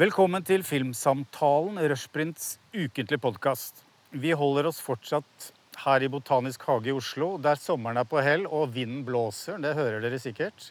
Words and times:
Velkommen 0.00 0.40
til 0.40 0.62
Filmsamtalen, 0.64 1.76
Rushprints 1.90 2.54
ukentlige 2.72 3.20
podkast. 3.20 3.82
Vi 4.16 4.30
holder 4.32 4.70
oss 4.70 4.78
fortsatt 4.80 5.48
her 5.82 6.04
i 6.06 6.08
Botanisk 6.08 6.62
hage 6.64 6.88
i 6.88 6.94
Oslo, 6.96 7.34
der 7.36 7.58
sommeren 7.60 7.98
er 8.00 8.06
på 8.08 8.22
hell 8.24 8.46
og 8.48 8.70
vinden 8.72 9.02
blåser. 9.04 9.58
Det 9.60 9.74
hører 9.76 10.00
dere 10.00 10.16
sikkert. 10.22 10.70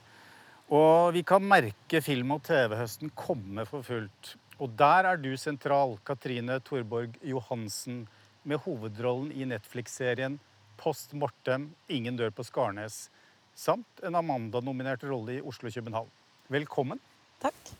Og 0.73 1.13
vi 1.13 1.21
kan 1.21 1.45
merke 1.45 2.01
film- 2.01 2.33
og 2.33 2.41
TV-høsten 2.47 3.11
komme 3.13 3.67
for 3.69 3.85
fullt. 3.85 4.31
Og 4.57 4.73
der 4.79 5.11
er 5.11 5.21
du 5.21 5.29
sentral, 5.37 5.99
Katrine 6.09 6.57
Thorborg 6.65 7.19
Johansen, 7.21 8.07
med 8.41 8.63
hovedrollen 8.65 9.29
i 9.29 9.45
Netflix-serien 9.51 10.39
Post 10.81 11.13
Mortem 11.13 11.67
Ingen 11.85 12.17
dør 12.17 12.33
på 12.33 12.47
Skarnes, 12.47 13.11
samt 13.53 14.01
en 14.01 14.17
Amanda-nominert 14.23 15.05
rolle 15.05 15.37
i 15.37 15.45
Oslo-København. 15.53 16.09
Velkommen. 16.49 17.03
Takk. 17.45 17.77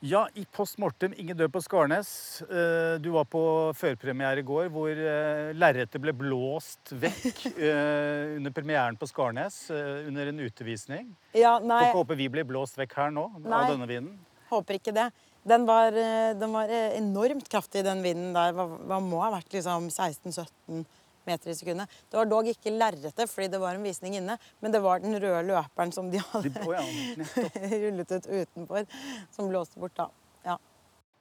Ja, 0.00 0.28
i 0.38 0.44
Post 0.54 0.78
Mortem 0.78 1.14
Ingen 1.18 1.34
dør 1.36 1.48
på 1.50 1.60
Skarnes. 1.64 2.08
eh, 2.46 2.98
Du 3.02 3.10
var 3.10 3.24
på 3.26 3.40
førpremiere 3.74 4.38
i 4.38 4.46
går, 4.46 4.68
hvor 4.70 4.90
eh, 4.94 5.50
lerretet 5.58 5.98
ble 6.00 6.12
blåst 6.14 6.92
vekk 6.94 7.40
eh, 7.58 8.36
under 8.38 8.54
premieren 8.54 8.96
på 8.98 9.08
Skarnes 9.10 9.56
under 9.72 10.30
en 10.30 10.38
utevisning. 10.38 11.08
Ja, 11.34 11.56
nei, 11.58 11.80
Får 11.82 11.90
ikke 11.90 12.02
håpe 12.04 12.18
vi 12.20 12.28
blir 12.30 12.46
blåst 12.46 12.78
vekk 12.78 12.94
her 13.00 13.10
nå 13.10 13.26
Nei. 13.42 13.58
av 13.58 13.72
denne 13.74 13.90
vinden. 13.90 14.14
håper 14.52 14.78
ikke 14.78 14.94
det. 14.94 15.08
Den 15.48 15.64
var, 15.66 15.90
den 16.36 16.52
var 16.52 16.68
enormt 16.70 17.48
kraftig, 17.50 17.82
den 17.86 18.02
vinden 18.04 18.34
der. 18.36 18.52
Hva, 18.54 18.66
hva 18.68 18.98
må 19.00 19.18
ha 19.22 19.30
vært 19.32 19.54
liksom 19.54 19.86
16-17 19.90 20.84
meter 21.28 21.52
i 21.52 21.56
sekundet. 21.58 21.98
Det 22.10 22.18
var 22.18 22.30
dog 22.30 22.48
ikke 22.50 22.72
lerretet, 22.74 23.28
fordi 23.30 23.50
det 23.52 23.60
var 23.62 23.76
en 23.76 23.84
visning 23.84 24.18
inne, 24.20 24.38
men 24.62 24.74
det 24.74 24.80
var 24.84 25.02
den 25.04 25.16
røde 25.20 25.44
løperen 25.50 25.92
som 25.94 26.10
de 26.12 26.22
hadde 26.22 26.54
De, 26.54 26.64
oh 26.64 26.74
ja, 26.74 26.84
rullet 27.84 28.16
ut 28.16 28.26
utenfor, 28.26 28.88
som 29.34 29.52
blåste 29.52 29.80
bort 29.82 29.96
da. 29.98 30.08
Ja. 30.46 30.56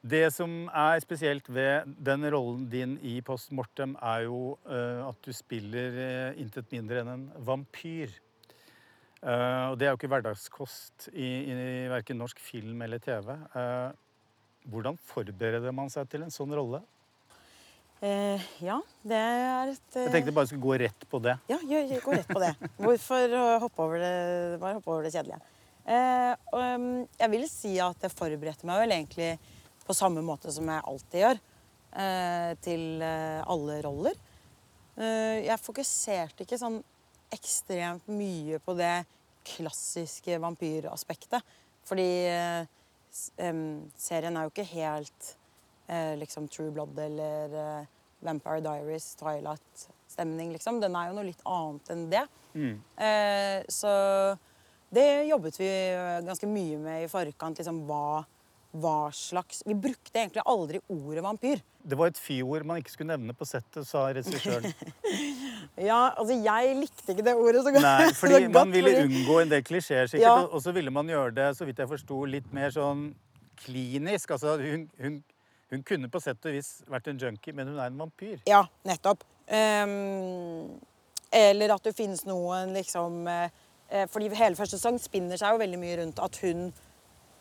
Det 0.07 0.27
som 0.35 0.67
er 0.69 1.01
spesielt 1.03 1.49
ved 1.51 1.89
den 2.05 2.23
rollen 2.31 2.67
din 2.71 2.95
i 3.01 3.17
Post 3.25 3.51
Mortem, 3.51 3.97
er 4.01 4.27
jo 4.27 4.55
uh, 4.69 5.09
at 5.09 5.19
du 5.25 5.33
spiller 5.35 5.97
uh, 5.97 6.39
intet 6.39 6.69
mindre 6.71 7.01
enn 7.01 7.13
en 7.15 7.27
vampyr. 7.47 8.13
Uh, 9.17 9.73
og 9.73 9.79
det 9.79 9.87
er 9.87 9.91
jo 9.91 9.97
ikke 9.97 10.11
hverdagskost 10.13 11.09
i, 11.11 11.29
i 11.49 11.55
verken 11.91 12.21
norsk 12.21 12.39
film 12.39 12.85
eller 12.85 13.01
TV. 13.01 13.33
Hvordan 14.67 14.99
forbereder 15.09 15.73
man 15.75 15.89
seg 15.89 16.07
til 16.11 16.25
en 16.25 16.33
sånn 16.33 16.53
rolle? 16.55 16.83
Eh, 18.05 18.47
ja, 18.61 18.77
det 19.01 19.17
er 19.17 19.71
et 19.73 19.95
eh, 19.97 20.05
Jeg 20.05 20.13
tenkte 20.13 20.35
bare 20.37 20.49
skulle 20.49 20.65
gå 20.67 20.77
rett 20.83 21.05
på 21.09 21.21
det. 21.23 21.37
Ja, 21.49 21.57
gå 21.63 22.13
rett 22.13 22.29
på 22.29 22.41
det. 22.43 22.53
Hvorfor 22.83 23.37
hoppe 23.63 23.85
over 23.87 24.01
det, 24.03 24.15
bare 24.61 24.77
hoppe 24.77 24.93
over 24.93 25.07
det 25.07 25.13
kjedelige? 25.15 25.41
Eh, 25.87 26.33
og, 26.51 26.61
um, 26.61 26.89
jeg 27.17 27.33
vil 27.33 27.45
si 27.49 27.77
at 27.81 28.03
jeg 28.03 28.13
forberedte 28.13 28.67
meg 28.69 28.83
vel 28.83 28.97
egentlig 28.97 29.31
på 29.87 29.95
samme 29.95 30.21
måte 30.25 30.51
som 30.53 30.67
jeg 30.67 30.85
alltid 30.91 31.23
gjør. 31.23 31.45
Eh, 31.97 32.51
til 32.61 33.01
eh, 33.01 33.41
alle 33.49 33.79
roller. 33.81 34.17
Eh, 34.99 35.45
jeg 35.47 35.63
fokuserte 35.63 36.45
ikke 36.45 36.59
sånn 36.59 36.77
ekstremt 37.33 38.05
mye 38.11 38.59
på 38.61 38.75
det 38.77 39.01
klassiske 39.47 40.37
vampyraspektet. 40.43 41.55
Fordi 41.87 42.07
serien 43.95 44.35
er 44.35 44.43
jo 44.43 44.51
ikke 44.51 44.65
helt 44.73 45.29
liksom 46.19 46.47
True 46.51 46.71
Blood 46.75 46.99
eller 46.99 47.53
eh, 47.61 47.85
Vampire 48.19 48.61
Diaries, 48.65 49.15
Twilight-stemning, 49.19 50.51
liksom. 50.55 50.81
Den 50.81 50.95
er 50.97 51.11
jo 51.11 51.17
noe 51.19 51.27
litt 51.29 51.43
annet 51.47 51.91
enn 51.93 52.07
det. 52.11 52.23
Mm. 52.57 52.73
Eh, 52.97 53.59
så 53.71 53.91
det 54.93 55.05
jobbet 55.29 55.59
vi 55.59 55.67
eh, 55.69 56.17
ganske 56.25 56.49
mye 56.49 56.79
med 56.81 57.05
i 57.05 57.11
forkant. 57.11 57.59
Liksom 57.59 57.83
hva, 57.89 58.23
hva 58.77 58.97
slags 59.15 59.63
Vi 59.67 59.75
brukte 59.77 60.15
egentlig 60.17 60.43
aldri 60.47 60.81
ordet 60.91 61.23
vampyr. 61.25 61.61
Det 61.87 61.95
var 61.95 62.09
et 62.11 62.19
fyord 62.19 62.65
man 62.67 62.81
ikke 62.81 62.91
skulle 62.97 63.13
nevne 63.13 63.35
på 63.37 63.45
settet, 63.47 63.87
sa 63.87 64.07
regissøren. 64.11 64.73
Ja, 65.77 66.07
altså 66.17 66.33
jeg 66.41 66.73
likte 66.79 67.13
ikke 67.13 67.23
det 67.27 67.35
ordet 67.37 67.61
så 67.61 67.69
godt. 67.69 67.83
Nei, 67.85 68.07
fordi 68.21 68.37
godt, 68.47 68.53
man 68.55 68.71
ville 68.73 68.93
fordi- 68.95 69.05
unngå 69.19 69.35
en 69.43 69.51
del 69.51 69.63
klisjeer, 69.67 70.07
sikkert. 70.09 70.25
Ja. 70.25 70.47
Og 70.49 70.63
så 70.63 70.73
ville 70.73 70.89
man 70.93 71.09
gjøre 71.11 71.35
det, 71.37 71.47
så 71.57 71.67
vidt 71.69 71.77
jeg 71.83 71.89
forsto, 71.91 72.23
litt 72.25 72.47
mer 72.55 72.73
sånn 72.73 73.11
klinisk. 73.61 74.33
Altså, 74.33 74.55
hun, 74.57 74.87
hun, 74.97 75.19
hun 75.71 75.83
kunne 75.83 76.09
på 76.11 76.21
sett 76.23 76.45
og 76.47 76.55
vis 76.55 76.77
vært 76.87 77.09
en 77.11 77.19
junkie, 77.19 77.55
men 77.55 77.67
hun 77.71 77.79
er 77.79 77.91
en 77.91 77.99
vampyr. 77.99 78.39
Ja, 78.47 78.63
nettopp. 78.87 79.25
Um, 79.47 80.77
eller 81.31 81.73
at 81.75 81.87
det 81.87 81.95
finnes 81.95 82.25
noen 82.27 82.73
liksom 82.75 83.21
eh, 83.31 84.03
Fordi 84.11 84.27
hele 84.35 84.57
første 84.59 84.75
sesong 84.75 84.97
spinner 84.99 85.39
seg 85.39 85.53
jo 85.53 85.61
veldig 85.61 85.79
mye 85.79 85.97
rundt 86.01 86.19
at 86.23 86.39
hun 86.43 86.65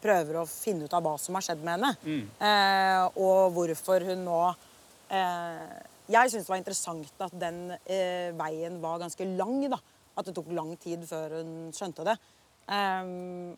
prøver 0.03 0.39
å 0.39 0.47
finne 0.47 0.87
ut 0.87 0.95
av 0.95 1.03
hva 1.03 1.17
som 1.19 1.35
har 1.39 1.43
skjedd 1.47 1.63
med 1.67 1.79
henne. 1.79 1.93
Eh, 2.47 3.19
og 3.19 3.55
hvorfor 3.57 4.07
hun 4.07 4.23
nå 4.27 4.41
uh, 4.53 5.77
Jeg 6.13 6.31
syns 6.31 6.47
det 6.47 6.53
var 6.53 6.61
interessant 6.61 7.25
at 7.27 7.39
den 7.41 7.61
veien 8.39 8.79
var 8.83 9.01
ganske 9.03 9.27
lang. 9.35 9.59
da. 9.71 9.81
At 10.19 10.29
det 10.29 10.37
tok 10.37 10.53
lang 10.55 10.77
tid 10.83 11.03
før 11.09 11.41
hun 11.41 11.55
skjønte 11.75 12.07
det. 12.07 12.15
Um, 12.67 13.55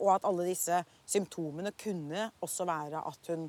og 0.00 0.10
at 0.14 0.26
alle 0.28 0.48
disse 0.48 0.82
symptomene 1.08 1.72
kunne 1.80 2.30
også 2.44 2.66
være 2.68 3.00
at 3.08 3.30
hun 3.32 3.48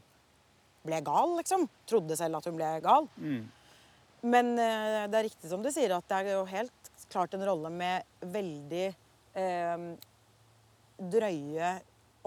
ble 0.88 1.00
gal, 1.06 1.36
liksom. 1.40 1.68
Trodde 1.90 2.18
selv 2.20 2.40
at 2.40 2.48
hun 2.50 2.58
ble 2.58 2.72
gal. 2.86 3.08
Men 4.28 4.54
eh, 4.58 5.04
det 5.12 5.20
er 5.20 5.28
riktig 5.28 5.52
som 5.52 5.62
du 5.64 5.70
sier, 5.72 5.94
at 5.94 6.08
det 6.10 6.22
er 6.24 6.34
jo 6.34 6.46
helt 6.50 6.92
klart 7.12 7.36
en 7.38 7.46
rolle 7.48 7.70
med 7.72 8.08
veldig 8.34 8.86
eh, 9.38 9.84
drøye 10.98 11.74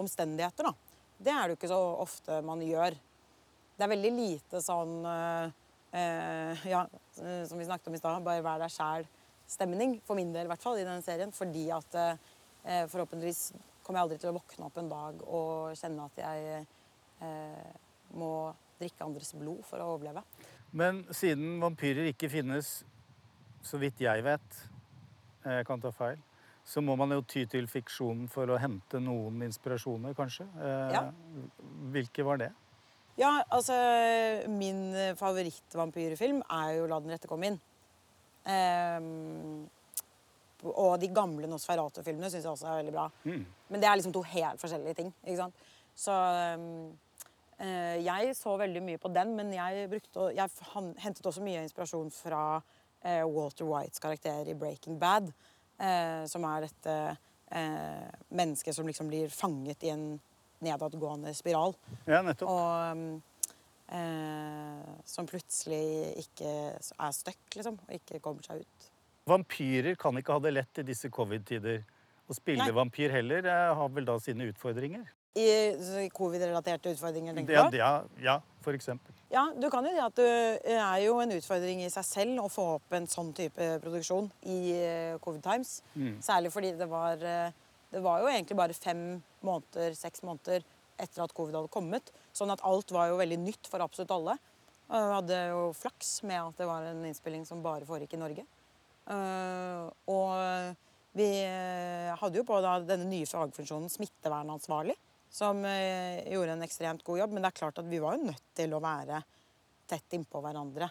omstendigheter, 0.00 0.70
da. 0.70 0.74
Det 1.20 1.32
er 1.34 1.42
det 1.42 1.52
jo 1.54 1.58
ikke 1.58 1.72
så 1.72 1.80
ofte 2.00 2.38
man 2.46 2.62
gjør. 2.64 2.94
Det 3.76 3.84
er 3.84 3.92
veldig 3.92 4.12
lite 4.16 4.60
sånn 4.64 4.94
eh, 5.08 5.50
eh, 5.98 6.62
Ja, 6.70 6.84
eh, 7.20 7.42
som 7.48 7.60
vi 7.60 7.66
snakket 7.68 7.90
om 7.90 7.96
i 7.96 8.00
stad, 8.00 8.22
bare 8.24 8.44
vær 8.44 8.62
deg 8.62 8.72
sjæl-stemning. 8.72 9.98
For 10.06 10.16
min 10.16 10.32
del, 10.32 10.48
i 10.48 10.52
hvert 10.52 10.64
fall, 10.64 10.78
i 10.80 10.86
denne 10.86 11.04
serien. 11.04 11.34
Fordi 11.34 11.66
at 11.76 11.98
eh, 12.00 12.86
forhåpentligvis 12.92 13.42
kommer 13.84 13.98
jeg 14.00 14.06
aldri 14.06 14.18
til 14.22 14.30
å 14.30 14.36
våkne 14.38 14.66
opp 14.68 14.80
en 14.80 14.90
dag 14.92 15.22
og 15.26 15.76
kjenne 15.80 16.08
at 16.08 16.20
jeg 16.22 16.64
eh, 17.26 17.70
må 18.14 18.54
drikke 18.80 19.04
andres 19.04 19.34
blod 19.36 19.64
for 19.68 19.82
å 19.82 19.94
overleve. 19.96 20.22
Men 20.72 21.02
siden 21.12 21.58
vampyrer 21.60 22.08
ikke 22.12 22.30
finnes, 22.30 22.84
så 23.62 23.78
vidt 23.78 24.00
jeg 24.00 24.24
vet, 24.24 24.60
eh, 25.44 25.58
jeg 25.60 25.66
kan 25.66 25.80
ta 25.80 25.90
feil, 25.90 26.18
så 26.64 26.80
må 26.84 26.96
man 26.96 27.10
jo 27.10 27.22
ty 27.22 27.44
til 27.50 27.66
fiksjonen 27.66 28.28
for 28.30 28.46
å 28.46 28.58
hente 28.60 29.00
noen 29.02 29.42
inspirasjoner, 29.42 30.14
kanskje. 30.14 30.46
Eh, 30.60 30.92
Ja. 30.92 31.10
Hvilke 31.92 32.24
var 32.24 32.36
det? 32.38 32.52
Ja, 33.18 33.42
altså 33.50 33.74
Min 34.48 34.94
favorittvampyrfilm 35.16 36.42
er 36.48 36.76
jo 36.78 36.86
'La 36.86 37.00
den 37.00 37.10
rette 37.10 37.28
komme 37.28 37.46
inn'. 37.50 37.60
Ehm, 38.46 39.68
og 40.64 40.98
de 41.00 41.08
gamle 41.08 41.46
Nosferatu-filmene 41.48 42.30
syns 42.30 42.44
jeg 42.44 42.52
også 42.52 42.68
er 42.68 42.82
veldig 42.82 42.92
bra. 42.92 43.10
Mm. 43.24 43.44
Men 43.70 43.80
det 43.80 43.88
er 43.88 43.96
liksom 43.96 44.12
to 44.12 44.22
helt 44.22 44.60
forskjellige 44.60 44.94
ting. 44.96 45.12
ikke 45.26 45.36
sant? 45.36 45.54
Så 45.96 46.12
eh, 46.12 46.56
jeg 47.60 48.34
så 48.38 48.54
veldig 48.56 48.80
mye 48.84 49.00
på 49.00 49.10
den, 49.12 49.34
men 49.36 49.50
jeg, 49.52 49.88
brukte, 49.90 50.30
jeg 50.32 50.48
hentet 51.02 51.26
også 51.28 51.42
mye 51.44 51.64
inspirasjon 51.66 52.12
fra 52.14 52.42
eh, 53.04 53.24
Walter 53.28 53.68
Whites 53.68 54.00
karakter 54.00 54.48
i 54.48 54.54
'Breaking 54.54 55.00
Bad'. 55.00 55.32
Eh, 55.80 56.24
som 56.28 56.44
er 56.44 56.66
dette 56.66 56.94
eh, 57.56 58.08
mennesket 58.36 58.76
som 58.76 58.88
liksom 58.88 59.08
blir 59.08 59.30
fanget 59.32 59.84
i 59.88 59.92
en 59.94 60.20
nedadgående 60.60 61.32
spiral. 61.36 61.72
Ja, 62.04 62.20
nettopp. 62.24 62.50
Og 62.52 63.22
eh, 63.96 64.90
som 65.08 65.28
plutselig 65.28 66.26
ikke 66.26 66.50
er 66.76 67.14
stuck, 67.16 67.40
liksom. 67.56 67.80
Og 67.86 67.96
ikke 67.96 68.20
kommer 68.20 68.44
seg 68.44 68.64
ut. 68.64 68.90
Vampyrer 69.30 69.96
kan 70.00 70.16
ikke 70.18 70.36
ha 70.36 70.44
det 70.44 70.52
lett 70.56 70.82
i 70.82 70.86
disse 70.90 71.10
covid-tider. 71.12 71.80
Å 72.30 72.36
spille 72.36 72.66
Nei. 72.68 72.76
vampyr 72.76 73.16
heller 73.16 73.48
eh, 73.48 73.72
har 73.76 73.96
vel 73.96 74.06
da 74.06 74.18
sine 74.22 74.50
utfordringer? 74.52 75.08
I, 75.38 76.08
covid-relaterte 76.16 76.90
utfordringer, 76.90 77.36
tenker 77.36 77.70
du 77.70 77.76
ja, 77.78 77.90
ja, 78.18 78.36
for 78.64 78.74
eksempel. 78.74 79.14
Ja, 79.30 79.44
du 79.54 79.68
kan 79.70 79.86
jo 79.86 79.92
si 79.94 80.00
at 80.02 80.16
det 80.18 80.74
er 80.74 80.96
jo 81.04 81.20
en 81.22 81.36
utfordring 81.36 81.84
i 81.84 81.90
seg 81.92 82.06
selv 82.08 82.42
å 82.42 82.48
få 82.50 82.64
opp 82.80 82.96
en 82.98 83.06
sånn 83.06 83.30
type 83.38 83.68
produksjon 83.84 84.26
i 84.50 84.58
eh, 84.74 85.18
covid 85.22 85.44
times. 85.44 85.76
Særlig 86.26 86.50
fordi 86.50 86.72
det 86.78 86.88
var 86.90 87.22
eh, 87.22 87.52
Det 87.90 88.02
var 88.02 88.20
jo 88.22 88.28
egentlig 88.30 88.54
bare 88.58 88.74
fem 88.74 89.22
måneder, 89.42 89.94
seks 89.98 90.22
måneder 90.22 90.62
etter 91.00 91.22
at 91.24 91.32
covid 91.34 91.56
hadde 91.58 91.72
kommet. 91.74 92.12
Sånn 92.32 92.50
at 92.54 92.62
alt 92.66 92.90
var 92.94 93.08
jo 93.10 93.18
veldig 93.18 93.38
nytt 93.42 93.70
for 93.70 93.82
absolutt 93.82 94.12
alle. 94.14 94.36
Og 94.90 95.06
vi 95.06 95.14
hadde 95.16 95.40
jo 95.50 95.64
flaks 95.74 96.22
med 96.26 96.38
at 96.38 96.58
det 96.58 96.68
var 96.70 96.86
en 96.86 97.02
innspilling 97.06 97.42
som 97.46 97.62
bare 97.62 97.86
foregikk 97.86 98.14
i 98.14 98.22
Norge. 98.22 98.46
Eh, 99.10 99.90
og 100.10 100.76
vi 101.18 101.26
eh, 101.42 102.10
hadde 102.20 102.38
jo 102.38 102.46
på 102.46 102.58
denne 102.62 103.06
nye 103.10 103.26
fagfunksjonen 103.26 103.90
smittevernansvarlig, 103.90 104.94
som 105.30 105.62
eh, 105.64 106.26
gjorde 106.32 106.56
en 106.56 106.66
ekstremt 106.66 107.04
god 107.06 107.22
jobb. 107.22 107.36
Men 107.36 107.44
det 107.44 107.52
er 107.52 107.60
klart 107.60 107.78
at 107.82 107.88
vi 107.90 108.02
var 108.02 108.18
jo 108.18 108.30
nødt 108.30 108.50
til 108.58 108.74
å 108.74 108.82
være 108.82 109.22
tett 109.90 110.18
innpå 110.18 110.42
hverandre. 110.44 110.90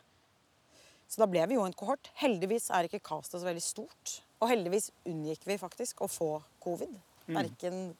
Så 1.10 1.24
da 1.24 1.28
ble 1.30 1.44
vi 1.50 1.58
jo 1.58 1.66
en 1.66 1.76
kohort. 1.76 2.12
Heldigvis 2.22 2.70
er 2.76 2.88
ikke 2.88 3.02
castet 3.04 3.40
så 3.40 3.48
veldig 3.48 3.66
stort. 3.66 4.20
Og 4.40 4.52
heldigvis 4.52 4.92
unngikk 5.10 5.46
vi 5.50 5.60
faktisk 5.60 6.04
å 6.06 6.10
få 6.12 6.32
covid. 6.64 6.96
Verken, 7.30 7.92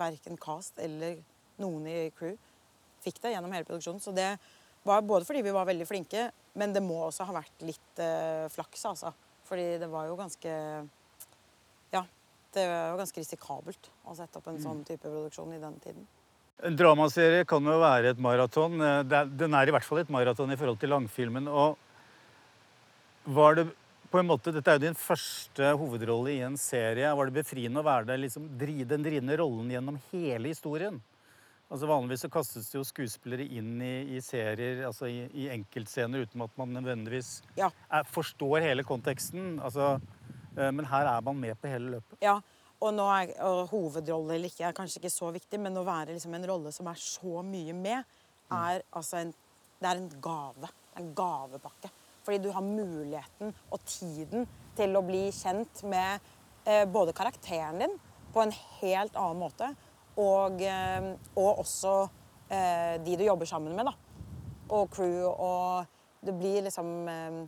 verken 0.00 0.38
cast 0.40 0.78
eller 0.80 1.18
noen 1.60 1.84
i 1.90 1.96
crew 2.16 2.38
fikk 3.02 3.18
det 3.22 3.34
gjennom 3.34 3.52
hele 3.52 3.66
produksjonen. 3.68 4.02
Så 4.02 4.14
det 4.14 4.30
var 4.86 5.04
både 5.06 5.26
fordi 5.26 5.42
vi 5.44 5.54
var 5.54 5.68
veldig 5.68 5.86
flinke, 5.88 6.28
men 6.58 6.74
det 6.74 6.82
må 6.84 6.98
også 7.06 7.26
ha 7.28 7.36
vært 7.36 7.64
litt 7.66 8.02
eh, 8.02 8.46
flaks, 8.52 8.84
altså. 8.90 9.12
Fordi 9.48 9.78
det 9.82 9.88
var 9.90 10.08
jo 10.08 10.18
ganske 10.18 10.52
det 12.54 12.66
var 12.68 12.90
jo 12.92 12.98
ganske 13.00 13.20
risikabelt 13.22 13.88
å 14.06 14.16
sette 14.16 14.36
opp 14.40 14.48
en 14.52 14.58
sånn 14.62 14.84
type 14.84 15.02
produksjon 15.08 15.54
i 15.56 15.60
den 15.62 15.78
tiden. 15.80 16.06
En 16.62 16.76
dramaserie 16.78 17.44
kan 17.48 17.64
jo 17.66 17.78
være 17.80 18.10
et 18.12 18.18
maraton. 18.22 18.76
Eh, 18.80 19.00
er- 19.02 19.26
Den 19.26 19.54
er 19.54 19.66
i 19.66 19.72
hvert 19.74 19.84
fall 19.84 19.98
et 19.98 20.10
maraton 20.10 20.52
i 20.52 20.56
forhold 20.56 20.78
til 20.78 20.90
langfilmen. 20.90 21.48
Og 21.48 21.76
var 23.24 23.54
det 23.54 23.68
på 24.12 24.18
en 24.20 24.26
måte, 24.28 24.52
Dette 24.52 24.68
er 24.68 24.76
jo 24.78 24.84
din 24.86 24.94
første 24.98 25.70
hovedrolle 25.80 26.34
i 26.34 26.42
en 26.44 26.56
serie. 26.60 27.08
Var 27.16 27.30
det 27.30 27.34
befriende 27.44 27.80
å 27.80 27.86
være 27.86 28.06
der, 28.10 28.18
liksom, 28.18 28.50
den 28.58 29.02
drivende 29.02 29.38
rollen 29.40 29.70
gjennom 29.72 29.98
hele 30.12 30.48
historien? 30.52 31.00
Altså 31.72 31.88
Vanligvis 31.88 32.20
så 32.26 32.28
kastes 32.30 32.66
det 32.68 32.76
jo 32.76 32.84
skuespillere 32.84 33.46
inn 33.48 33.80
i, 33.80 34.16
i 34.18 34.20
serier, 34.20 34.82
altså 34.84 35.08
i, 35.08 35.22
i 35.32 35.46
enkeltscener, 35.54 36.26
uten 36.26 36.42
at 36.44 36.50
man 36.60 36.74
nødvendigvis 36.76 37.40
Ja. 37.56 37.70
er, 37.90 38.02
forstår 38.04 38.60
hele 38.60 38.84
konteksten. 38.84 39.58
Altså, 39.64 39.98
men 40.56 40.84
her 40.84 41.08
er 41.08 41.22
man 41.24 41.38
med 41.40 41.56
på 41.60 41.70
hele 41.70 41.94
løpet. 41.96 42.18
Ja, 42.24 42.34
og, 42.82 42.90
nå 42.96 43.06
er, 43.14 43.32
og 43.46 43.70
hovedrolle 43.70 44.36
eller 44.36 44.50
ikke 44.50 44.66
er 44.68 44.76
kanskje 44.76 45.00
ikke 45.00 45.12
så 45.14 45.30
viktig, 45.34 45.60
men 45.62 45.78
å 45.78 45.84
være 45.86 46.16
liksom 46.16 46.34
en 46.34 46.46
rolle 46.50 46.72
som 46.74 46.88
er 46.90 46.98
så 47.00 47.42
mye 47.46 47.74
med, 47.76 48.16
er 48.52 48.82
altså 48.90 49.20
en, 49.22 49.32
det 49.78 49.88
er 49.88 50.00
en 50.00 50.08
gave. 50.22 50.70
En 50.98 51.12
gavepakke. 51.16 51.90
Fordi 52.22 52.38
du 52.42 52.50
har 52.54 52.64
muligheten 52.64 53.54
og 53.70 53.86
tiden 53.86 54.46
til 54.76 54.98
å 54.98 55.04
bli 55.06 55.24
kjent 55.34 55.82
med 55.90 56.32
eh, 56.66 56.84
både 56.90 57.14
karakteren 57.16 57.80
din 57.82 57.96
på 58.32 58.42
en 58.42 58.54
helt 58.80 59.16
annen 59.18 59.40
måte, 59.42 59.72
og, 60.20 60.60
eh, 60.62 61.08
og 61.36 61.62
også 61.64 61.94
eh, 62.52 62.98
de 63.04 63.16
du 63.18 63.24
jobber 63.26 63.48
sammen 63.48 63.76
med, 63.76 63.88
da. 63.88 63.94
Og 64.72 64.90
crew, 64.92 65.26
og 65.30 66.24
det 66.24 66.34
blir 66.38 66.64
liksom 66.66 66.92
eh, 67.10 67.42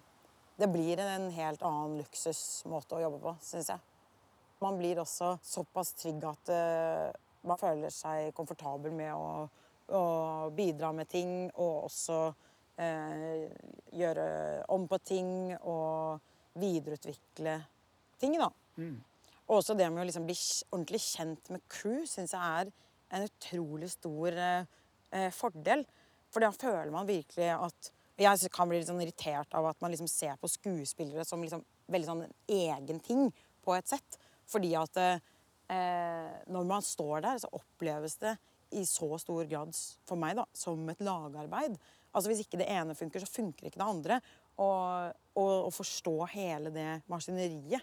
Det 0.57 0.69
blir 0.71 1.01
en 1.03 1.31
helt 1.35 1.63
annen 1.67 1.99
luksusmåte 1.99 2.95
å 2.95 3.03
jobbe 3.03 3.19
på, 3.25 3.35
syns 3.43 3.73
jeg. 3.73 3.83
Man 4.63 4.79
blir 4.79 5.01
også 5.03 5.35
såpass 5.43 5.93
trygg 5.99 6.23
at 6.31 6.51
eh, 6.55 7.09
man 7.45 7.59
føler 7.61 7.91
seg 7.93 8.31
komfortabel 8.37 8.95
med 8.95 9.11
å, 9.17 9.49
å 9.99 10.05
bidra 10.55 10.93
med 10.95 11.11
ting 11.11 11.33
og 11.51 11.89
også 11.89 12.21
eh, 12.79 13.51
gjøre 13.99 14.29
om 14.77 14.87
på 14.89 15.01
ting 15.03 15.33
og 15.59 16.23
videreutvikle 16.63 17.59
ting, 18.23 18.39
da. 18.39 18.53
Og 19.49 19.59
også 19.59 19.75
det 19.77 19.91
med 19.91 20.05
å 20.05 20.07
liksom 20.09 20.25
bli 20.29 20.37
ordentlig 20.71 21.03
kjent 21.03 21.51
med 21.53 21.67
crew 21.69 22.07
syns 22.09 22.33
jeg 22.33 22.63
er 22.63 22.71
en 23.15 23.27
utrolig 23.27 23.91
stor 23.93 24.39
eh, 24.39 24.71
eh, 25.11 25.29
fordel. 25.35 25.85
For 26.33 26.43
da 26.43 26.51
føler 26.55 26.91
man 26.95 27.11
virkelig 27.11 27.51
at 27.59 27.91
Jeg 28.21 28.51
kan 28.55 28.71
bli 28.71 28.79
litt 28.79 28.87
sånn 28.87 29.03
irritert 29.03 29.55
av 29.59 29.67
at 29.73 29.81
man 29.83 29.91
liksom 29.91 30.09
ser 30.11 30.37
på 30.39 30.51
skuespillere 30.51 31.25
som 31.27 31.43
liksom 31.43 31.65
veldig 31.91 32.07
sånn 32.07 32.23
en 32.27 32.35
egen 32.55 33.01
ting 33.03 33.27
på 33.65 33.75
et 33.75 33.91
sett. 33.91 34.19
Fordi 34.51 34.71
at 34.79 35.01
eh, 35.03 36.31
når 36.53 36.69
man 36.69 36.85
står 36.85 37.25
der, 37.25 37.41
så 37.43 37.51
oppleves 37.59 38.19
det 38.23 38.37
i 38.75 38.85
så 38.87 39.09
stor 39.19 39.45
grad 39.51 39.75
for 40.07 40.21
meg 40.21 40.39
da, 40.39 40.47
som 40.55 40.87
et 40.91 41.03
lagarbeid. 41.05 41.77
Altså 42.15 42.31
Hvis 42.31 42.45
ikke 42.45 42.61
det 42.61 42.71
ene 42.71 42.95
funker, 42.95 43.23
så 43.23 43.31
funker 43.41 43.69
ikke 43.69 43.81
det 43.83 43.91
andre. 43.91 44.21
Og 44.63 45.41
å 45.43 45.75
forstå 45.75 46.15
hele 46.37 46.71
det 46.75 46.89
maskineriet, 47.11 47.83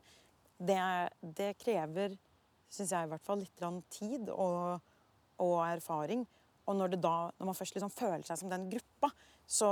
det, 0.62 0.82
det 1.20 1.56
krever, 1.60 2.16
syns 2.72 2.94
jeg 2.94 3.08
i 3.08 3.12
hvert 3.12 3.26
fall, 3.26 3.42
litt 3.42 3.90
tid 3.92 4.30
og, 4.32 4.80
og 5.42 5.58
erfaring. 5.66 6.24
Og 6.70 6.78
når, 6.78 6.94
det 6.94 7.02
da, 7.04 7.16
når 7.40 7.50
man 7.50 7.58
først 7.58 7.76
liksom 7.76 7.92
føler 7.94 8.26
seg 8.28 8.38
som 8.42 8.52
den 8.52 8.68
gruppa, 8.72 9.10
så, 9.50 9.70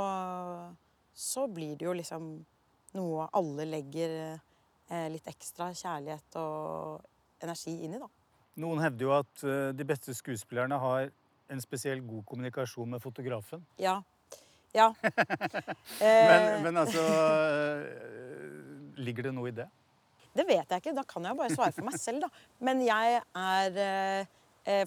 så 1.14 1.46
blir 1.52 1.76
det 1.80 1.86
jo 1.88 1.96
liksom 1.96 2.30
noe 2.98 3.28
alle 3.38 3.68
legger 3.70 4.16
eh, 4.90 5.08
litt 5.14 5.28
ekstra 5.30 5.70
kjærlighet 5.78 6.40
og 6.42 7.04
energi 7.46 7.76
inn 7.86 7.96
i, 7.96 8.02
da. 8.02 8.10
Noen 8.60 8.82
hevder 8.84 9.06
jo 9.06 9.14
at 9.16 9.44
eh, 9.46 9.70
de 9.78 9.86
beste 9.88 10.16
skuespillerne 10.18 10.80
har 10.82 11.12
en 11.50 11.62
spesiell 11.64 12.02
god 12.06 12.26
kommunikasjon 12.30 12.90
med 12.96 13.02
fotografen. 13.04 13.62
Ja. 13.82 14.00
Ja. 14.74 14.92
Men, 15.02 16.44
Eh, 16.46 16.62
men 16.62 16.78
altså 16.78 17.02
eh, 17.02 19.00
Ligger 19.02 19.26
det 19.26 19.32
noe 19.34 19.50
i 19.50 19.54
det? 19.58 19.66
Det 20.36 20.46
vet 20.46 20.70
jeg 20.70 20.84
ikke. 20.84 20.94
Da 20.94 21.04
kan 21.10 21.26
jeg 21.26 21.38
bare 21.40 21.56
svare 21.56 21.74
for 21.74 21.88
meg 21.88 21.98
selv, 21.98 22.22
da. 22.22 22.30
Men 22.64 22.84
jeg 22.86 23.18
er 23.18 23.80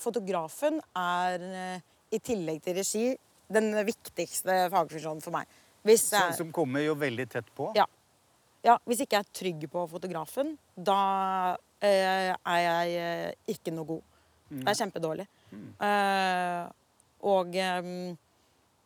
Fotografen 0.02 0.80
er 0.96 1.46
eh, 1.48 1.80
i 2.12 2.20
tillegg 2.20 2.60
til 2.64 2.76
regi 2.76 3.06
den 3.52 3.72
viktigste 3.84 4.68
fagfunksjonen 4.72 5.22
for 5.24 5.34
meg. 5.34 5.48
Hvis 5.82 6.06
Som, 6.12 6.28
jeg, 6.28 6.36
som 6.38 6.52
kommer 6.54 6.84
jo 6.84 6.94
veldig 6.94 7.26
tett 7.32 7.48
på. 7.56 7.72
ja. 7.76 7.86
ja, 8.62 8.76
hvis 8.86 9.00
ikke 9.02 9.18
jeg 9.18 9.26
er 9.26 9.32
trygg 9.34 9.64
på 9.72 9.86
fotografen, 9.90 10.54
da 10.76 11.56
eh, 11.82 12.30
er 12.32 12.60
jeg 12.62 12.94
eh, 13.00 13.54
ikke 13.56 13.74
noe 13.74 13.88
god. 13.88 14.04
Det 14.52 14.68
er 14.68 14.78
kjempedårlig. 14.78 15.26
Eh, 15.80 16.62
og 17.32 17.56
eh, 17.56 17.90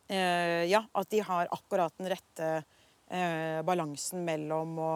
eh, 0.09 0.63
ja, 0.71 0.81
at 0.95 1.09
de 1.11 1.21
har 1.27 1.51
akkurat 1.51 1.93
den 1.99 2.09
rette 2.15 2.49
eh, 2.57 3.59
balansen 3.67 4.23
mellom 4.25 4.77
å 4.79 4.91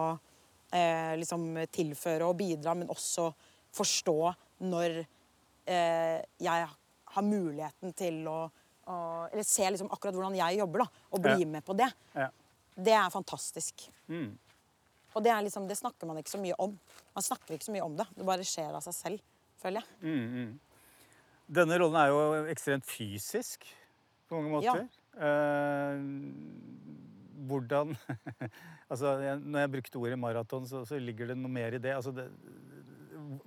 eh, 0.72 1.14
liksom 1.20 1.50
tilføre 1.72 2.28
og 2.28 2.38
bidra, 2.40 2.74
men 2.74 2.90
også 2.92 3.30
forstå 3.76 4.18
når 4.68 4.98
eh, 5.04 5.10
jeg 5.66 6.68
har 7.12 7.22
muligheten 7.26 7.92
til 7.94 8.22
å, 8.28 8.38
å 8.90 8.94
Eller 9.30 9.44
se 9.46 9.68
liksom 9.70 9.90
akkurat 9.94 10.16
hvordan 10.16 10.34
jeg 10.38 10.58
jobber, 10.58 10.82
da, 10.84 11.02
og 11.12 11.22
bli 11.22 11.36
Ja. 11.44 11.46
med 11.46 11.64
på 11.64 11.76
det. 11.78 11.90
Ja. 12.16 12.30
Det 12.74 12.94
er 12.96 13.10
fantastisk. 13.12 13.86
Mm. 14.08 14.32
Og 15.12 15.22
det, 15.22 15.30
er 15.30 15.44
liksom, 15.44 15.68
det 15.68 15.76
snakker 15.76 16.08
man 16.08 16.18
ikke 16.18 16.32
så 16.32 16.40
mye 16.40 16.56
om. 16.58 16.72
Man 17.14 17.24
snakker 17.24 17.54
ikke 17.54 17.68
så 17.68 17.74
mye 17.74 17.84
om 17.84 17.96
det. 17.98 18.06
Det 18.16 18.24
bare 18.26 18.46
skjer 18.48 18.72
av 18.72 18.82
seg 18.84 18.96
selv, 18.96 19.20
føler 19.60 19.82
jeg. 19.82 19.88
Mm, 20.00 20.28
mm. 20.32 20.52
Denne 21.52 21.78
rollen 21.82 21.98
er 22.00 22.08
jo 22.08 22.20
ekstremt 22.48 22.88
fysisk 22.88 23.66
på 24.30 24.40
mange 24.40 24.54
måter. 24.56 24.86
Eh, 25.20 26.00
hvordan 27.50 27.92
Altså, 28.92 29.14
når 29.40 29.62
jeg 29.62 29.72
brukte 29.72 30.00
ordet 30.00 30.18
maraton, 30.20 30.66
så, 30.68 30.82
så 30.84 30.98
ligger 31.00 31.30
det 31.30 31.36
noe 31.40 31.52
mer 31.52 31.72
i 31.72 31.80
det. 31.80 31.94
Altså, 31.96 32.12
det. 32.12 32.26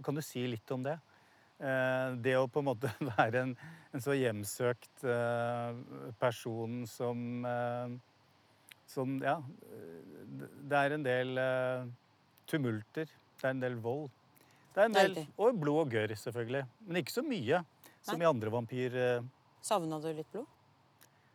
Kan 0.06 0.18
du 0.18 0.22
si 0.26 0.42
litt 0.50 0.72
om 0.74 0.82
det? 0.86 0.96
Eh, 1.60 2.16
det 2.20 2.34
å 2.36 2.48
på 2.52 2.60
en 2.60 2.68
måte 2.68 2.90
være 3.16 3.46
en, 3.46 3.54
en 3.96 4.04
så 4.04 4.16
hjemsøkt 4.18 5.06
eh, 5.08 5.78
person 6.20 6.82
som 6.90 7.46
eh, 7.48 7.96
Som 8.92 9.16
Ja. 9.24 9.38
det- 10.70 10.78
er 10.78 10.94
en 10.94 11.04
del 11.04 11.40
tumulter. 12.46 13.10
Det 13.40 13.48
er 13.48 13.56
en 13.56 13.64
del 13.64 13.76
vold. 13.82 14.12
Det 14.76 14.84
er 14.84 14.86
en 14.86 14.94
del, 14.94 15.16
og 15.40 15.58
blod 15.58 15.88
og 15.88 15.92
gørr, 15.96 16.14
selvfølgelig. 16.20 16.66
Men 16.86 17.00
ikke 17.02 17.16
så 17.16 17.24
mye 17.26 17.64
som 18.04 18.20
Nei. 18.20 18.26
i 18.26 18.30
andre 18.30 18.52
vampyr... 18.54 18.98
Savna 19.66 19.98
du 20.04 20.12
litt 20.14 20.30
blod? 20.32 20.46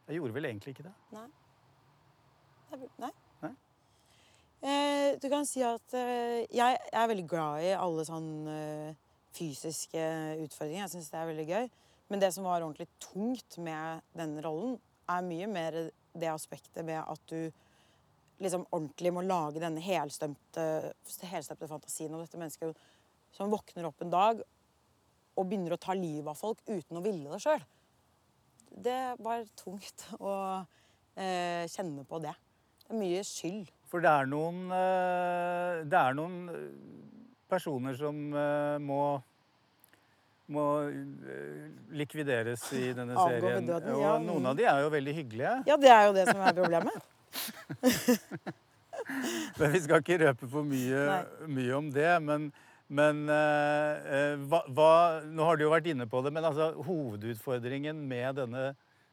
Jeg 0.06 0.20
gjorde 0.20 0.36
vel 0.36 0.46
egentlig 0.46 0.76
ikke 0.76 0.86
det. 0.86 0.92
Nei. 1.16 1.26
Nei. 3.00 3.10
Nei. 3.42 3.52
Eh, 4.60 5.18
du 5.18 5.28
kan 5.32 5.46
si 5.48 5.62
at 5.64 5.94
eh, 5.96 6.44
jeg, 6.52 6.78
er 6.92 7.06
veldig 7.08 7.26
glad 7.30 7.64
i 7.64 7.70
alle 7.72 8.04
sånne 8.04 8.56
eh, 8.90 8.98
fysiske 9.36 10.04
utfordringer. 10.44 10.84
Jeg 10.84 10.94
syns 10.94 11.10
det 11.12 11.20
er 11.20 11.30
veldig 11.30 11.48
gøy. 11.48 11.70
Men 12.10 12.22
det 12.22 12.32
som 12.34 12.46
var 12.46 12.64
ordentlig 12.64 12.88
tungt 13.02 13.58
med 13.62 14.02
denne 14.18 14.42
rollen, 14.44 14.78
er 15.10 15.26
mye 15.26 15.48
mer 15.50 15.76
det 16.14 16.30
aspektet 16.30 16.86
med 16.86 17.00
at 17.00 17.22
du 17.30 17.50
liksom 18.40 18.64
ordentlig 18.70 19.12
må 19.14 19.22
lage 19.26 19.62
denne 19.62 19.82
helstømte, 19.84 20.64
helstømte 21.28 21.68
fantasien 21.70 22.14
om 22.14 22.22
dette 22.22 22.40
mennesket 22.40 22.78
som 23.36 23.52
våkner 23.52 23.86
opp 23.86 24.00
en 24.02 24.12
dag 24.12 24.40
og 25.38 25.46
begynner 25.46 25.76
å 25.76 25.80
ta 25.80 25.94
livet 25.96 26.30
av 26.32 26.38
folk 26.38 26.62
uten 26.66 26.98
å 26.98 27.04
ville 27.04 27.30
det 27.30 27.42
sjøl. 27.42 27.62
Det 28.70 29.00
var 29.22 29.44
tungt 29.58 30.06
å 30.18 30.34
eh, 31.14 31.66
kjenne 31.70 32.06
på 32.08 32.22
det. 32.24 32.34
Det 32.80 32.96
er 32.96 33.02
mye 33.02 33.22
skyld. 33.26 33.70
For 33.90 34.02
det 34.02 34.10
er 34.10 34.30
noen, 34.30 34.64
eh, 34.74 35.82
det 35.90 36.00
er 36.00 36.16
noen 36.18 36.40
eh, 36.54 36.66
personer 37.50 37.98
som 37.98 38.16
eh, 38.36 38.78
må 38.82 39.02
må 40.50 40.64
eh, 40.90 41.68
likvideres 41.94 42.64
i 42.74 42.88
denne 42.96 43.14
Avgå 43.14 43.38
serien. 43.38 43.68
døden, 43.68 43.94
Og 43.94 44.24
noen 44.26 44.50
av 44.50 44.56
de 44.58 44.66
er 44.66 44.80
jo 44.82 44.90
veldig 44.92 45.14
hyggelige. 45.20 45.52
Ja, 45.68 45.76
det 45.78 45.92
er 45.94 46.08
jo 46.08 46.16
det 46.16 46.26
som 46.30 46.42
er 46.42 46.56
problemet. 46.56 46.98
Men 49.58 49.72
vi 49.74 49.80
skal 49.84 50.02
ikke 50.02 50.18
røpe 50.24 50.48
for 50.50 50.66
mye, 50.66 51.22
mye 51.50 51.78
om 51.78 51.90
det. 51.94 52.10
Men, 52.22 52.50
men 52.90 53.24
eh, 53.30 54.12
eh, 54.18 54.44
hva, 54.50 54.62
hva 54.74 54.90
Nå 55.30 55.46
har 55.46 55.58
du 55.58 55.66
jo 55.66 55.72
vært 55.72 55.88
inne 55.90 56.06
på 56.10 56.22
det, 56.26 56.32
men 56.34 56.46
altså, 56.46 56.72
hovedutfordringen 56.86 58.02
med 58.10 58.38
denne, 58.38 58.70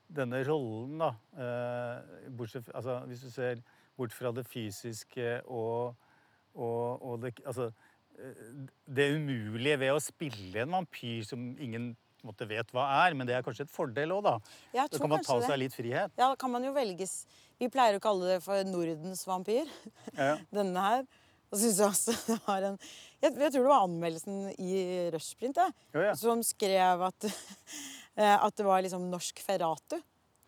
denne 0.10 0.41
rollen, 0.48 0.98
da 1.01 1.12
eh, 1.38 2.29
bortsett, 2.38 2.70
altså, 2.74 3.00
Hvis 3.10 3.25
du 3.25 3.32
ser 3.34 3.62
bort 3.98 4.13
fra 4.13 4.32
det 4.34 4.46
fysiske 4.50 5.39
og, 5.46 5.96
og, 6.53 7.01
og 7.01 7.22
det, 7.24 7.36
altså, 7.46 7.72
det 8.18 9.08
umulige 9.16 9.78
ved 9.80 9.94
å 9.94 10.02
spille 10.02 10.64
en 10.64 10.76
vampyr 10.80 11.26
som 11.28 11.52
ingen 11.62 11.92
måte 12.26 12.48
vet 12.50 12.72
hva 12.74 12.88
er, 13.06 13.16
men 13.18 13.28
det 13.30 13.36
er 13.38 13.44
kanskje 13.46 13.68
et 13.68 13.72
fordel 13.72 14.16
òg, 14.16 14.24
da. 14.26 14.34
Jeg 14.74 14.90
Da 14.92 15.00
kan 15.00 15.12
man 15.12 15.24
ta 15.24 15.38
seg 15.40 15.54
det. 15.54 15.60
litt 15.64 15.76
frihet. 15.78 16.16
Ja, 16.18 16.32
da 16.32 16.36
kan 16.40 16.52
man 16.52 16.66
jo 16.66 16.74
velges 16.76 17.26
Vi 17.58 17.70
pleier 17.74 17.98
å 17.98 18.02
kalle 18.04 18.36
det 18.36 18.42
for 18.46 18.62
Nordens 18.70 19.24
vampyr. 19.26 19.70
Ja. 20.18 20.36
Denne 20.58 20.84
her. 20.84 21.08
Og 21.48 21.62
synes 21.62 21.80
jeg 21.80 21.88
også 21.88 22.16
det 22.28 22.40
var 22.46 22.66
en 22.72 22.78
Jeg, 23.22 23.32
jeg 23.32 23.52
tror 23.54 23.62
det 23.64 23.72
var 23.72 23.86
anmeldelsen 23.86 24.42
i 24.60 24.82
Rushprint 25.14 25.62
Jo, 25.62 26.04
ja. 26.04 26.14
som 26.20 26.44
skrev 26.46 27.06
at, 27.08 27.30
eh, 28.20 28.36
at 28.36 28.58
det 28.58 28.66
var 28.68 28.84
liksom 28.86 29.08
norsk 29.14 29.42
Ferratu. 29.46 29.98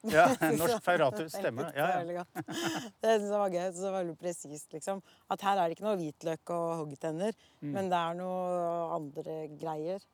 Ja, 0.15 0.29
Norsk 0.55 0.83
Ferratu, 0.85 1.25
stemmer 1.27 1.67
det. 1.67 1.75
Ja, 1.75 2.21
ja. 2.21 2.23
Det 3.03 3.17
syns 3.17 3.27
jeg 3.27 3.41
var 3.41 3.51
gøy. 3.51 3.65
Så 3.73 3.81
det 3.83 3.89
var 3.89 3.97
veldig 3.99 4.17
presist, 4.21 4.69
liksom. 4.71 5.01
At 5.29 5.43
her 5.43 5.59
er 5.59 5.67
det 5.67 5.75
ikke 5.75 5.87
noe 5.89 5.99
hvitløk 5.99 6.53
og 6.55 6.67
hoggtenner, 6.85 7.35
Mm. 7.59 7.73
men 7.75 7.89
det 7.91 7.99
er 7.99 8.13
noe 8.15 8.95
andre 8.95 9.33
greier. 9.59 10.05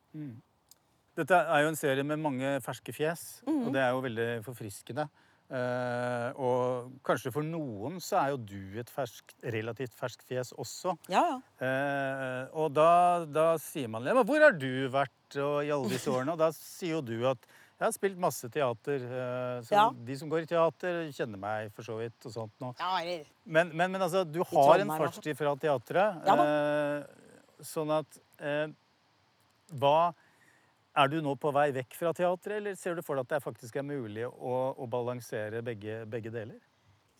Dette 1.15 1.37
er 1.37 1.61
jo 1.61 1.69
en 1.69 1.77
serie 1.77 2.03
med 2.03 2.17
mange 2.19 2.55
ferske 2.65 2.91
fjes, 2.95 3.43
mm. 3.45 3.61
og 3.67 3.69
det 3.75 3.83
er 3.83 3.93
jo 3.93 4.01
veldig 4.07 4.29
forfriskende. 4.47 5.05
Uh, 5.45 6.31
og 6.41 6.93
kanskje 7.05 7.29
for 7.29 7.45
noen 7.45 7.99
så 8.01 8.17
er 8.17 8.31
jo 8.33 8.39
du 8.49 8.79
et 8.81 8.89
fersk, 8.89 9.29
relativt 9.53 9.93
ferskt 9.93 10.25
fjes 10.25 10.49
også. 10.57 10.95
Ja, 11.13 11.21
ja. 11.21 11.35
Uh, 11.61 12.55
og 12.63 12.73
da, 12.73 12.87
da 13.29 13.43
sier 13.61 13.91
man 13.93 14.09
ja, 14.09 14.15
men 14.17 14.25
'Hvor 14.25 14.41
har 14.41 14.57
du 14.57 14.89
vært 14.89 15.37
og, 15.37 15.59
i 15.61 15.69
alle 15.69 15.91
disse 15.93 16.09
årene?' 16.09 16.33
Og 16.33 16.41
da 16.41 16.49
sier 16.57 16.97
jo 16.97 17.03
du 17.05 17.29
at 17.29 17.45
'Jeg 17.75 17.85
har 17.87 17.91
spilt 17.91 18.17
masse 18.17 18.47
teater', 18.49 19.03
eh, 19.03 19.61
så 19.67 19.71
Ja. 19.75 19.89
de 19.91 20.15
som 20.15 20.29
går 20.29 20.43
i 20.43 20.45
teater, 20.47 21.11
kjenner 21.11 21.37
meg 21.37 21.71
for 21.73 21.83
så 21.83 21.97
vidt. 21.99 22.25
og 22.25 22.31
sånt 22.31 22.53
nå. 22.61 22.73
ja 22.79 23.01
eller 23.01 23.25
Men, 23.45 23.75
men, 23.75 23.91
men 23.91 24.01
altså, 24.01 24.23
du 24.23 24.39
har 24.43 24.79
en 24.79 24.89
altså. 24.89 25.03
fartstid 25.03 25.35
fra 25.37 25.55
teatret. 25.55 26.25
Ja 26.25 26.35
eh, 26.39 27.03
sånn 27.61 27.91
at 27.91 28.19
eh, 28.39 28.67
Hva 29.73 30.13
Er 30.95 31.07
du 31.09 31.19
nå 31.21 31.35
på 31.35 31.51
vei 31.51 31.71
vekk 31.75 31.93
fra 31.93 32.13
teatret, 32.13 32.55
eller 32.57 32.75
ser 32.75 32.95
du 32.95 33.01
for 33.01 33.15
deg 33.15 33.25
at 33.25 33.29
det 33.33 33.43
faktisk 33.43 33.75
er 33.75 33.83
mulig 33.83 34.23
å, 34.23 34.75
å 34.79 34.87
balansere 34.87 35.61
begge, 35.61 36.05
begge 36.07 36.31
deler? 36.31 36.61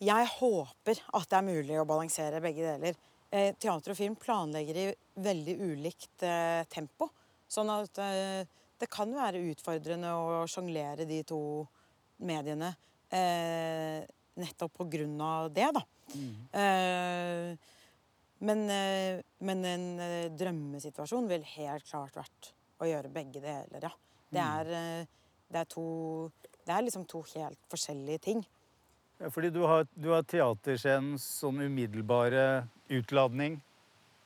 Jeg 0.00 0.26
håper 0.38 0.96
at 1.12 1.28
det 1.28 1.36
er 1.36 1.44
mulig 1.44 1.76
å 1.76 1.84
balansere 1.84 2.40
begge 2.40 2.64
deler. 2.64 2.96
Eh, 3.30 3.52
teater 3.60 3.90
og 3.92 3.96
film 3.98 4.16
planlegger 4.16 4.76
i 4.80 4.94
veldig 5.20 5.58
ulikt 5.60 6.22
eh, 6.24 6.64
tempo. 6.72 7.10
Sånn 7.46 7.68
at 7.68 7.98
eh, 7.98 8.46
det 8.80 8.88
kan 8.92 9.12
være 9.14 9.44
utfordrende 9.52 10.12
å 10.12 10.44
sjonglere 10.50 11.06
de 11.08 11.22
to 11.26 11.40
mediene 12.26 12.72
eh, 13.12 14.02
nettopp 14.36 14.74
på 14.76 14.88
grunn 14.92 15.20
av 15.24 15.48
det, 15.54 15.68
da. 15.76 15.82
Eh, 16.60 17.56
men, 18.46 18.64
eh, 18.70 19.22
men 19.38 19.64
en 19.64 19.86
eh, 20.00 20.32
drømmesituasjon 20.36 21.28
vil 21.30 21.46
helt 21.56 21.86
klart 21.88 22.18
vært 22.18 22.50
å 22.80 22.88
gjøre 22.88 23.12
begge 23.12 23.40
deler, 23.40 23.88
ja. 23.88 23.92
Det 24.32 24.42
er, 24.42 24.72
eh, 24.74 25.06
det 25.52 25.62
er 25.62 25.70
to 25.70 25.86
Det 26.66 26.74
er 26.74 26.82
liksom 26.82 27.04
to 27.06 27.20
helt 27.36 27.58
forskjellige 27.70 28.18
ting. 28.24 28.40
Ja, 29.20 29.28
fordi 29.30 29.52
du 29.54 29.60
har, 29.62 29.86
du 29.94 30.08
har 30.10 30.24
teaterscenens 30.26 31.22
sånn 31.38 31.60
umiddelbare 31.62 32.66
utladning 32.90 33.60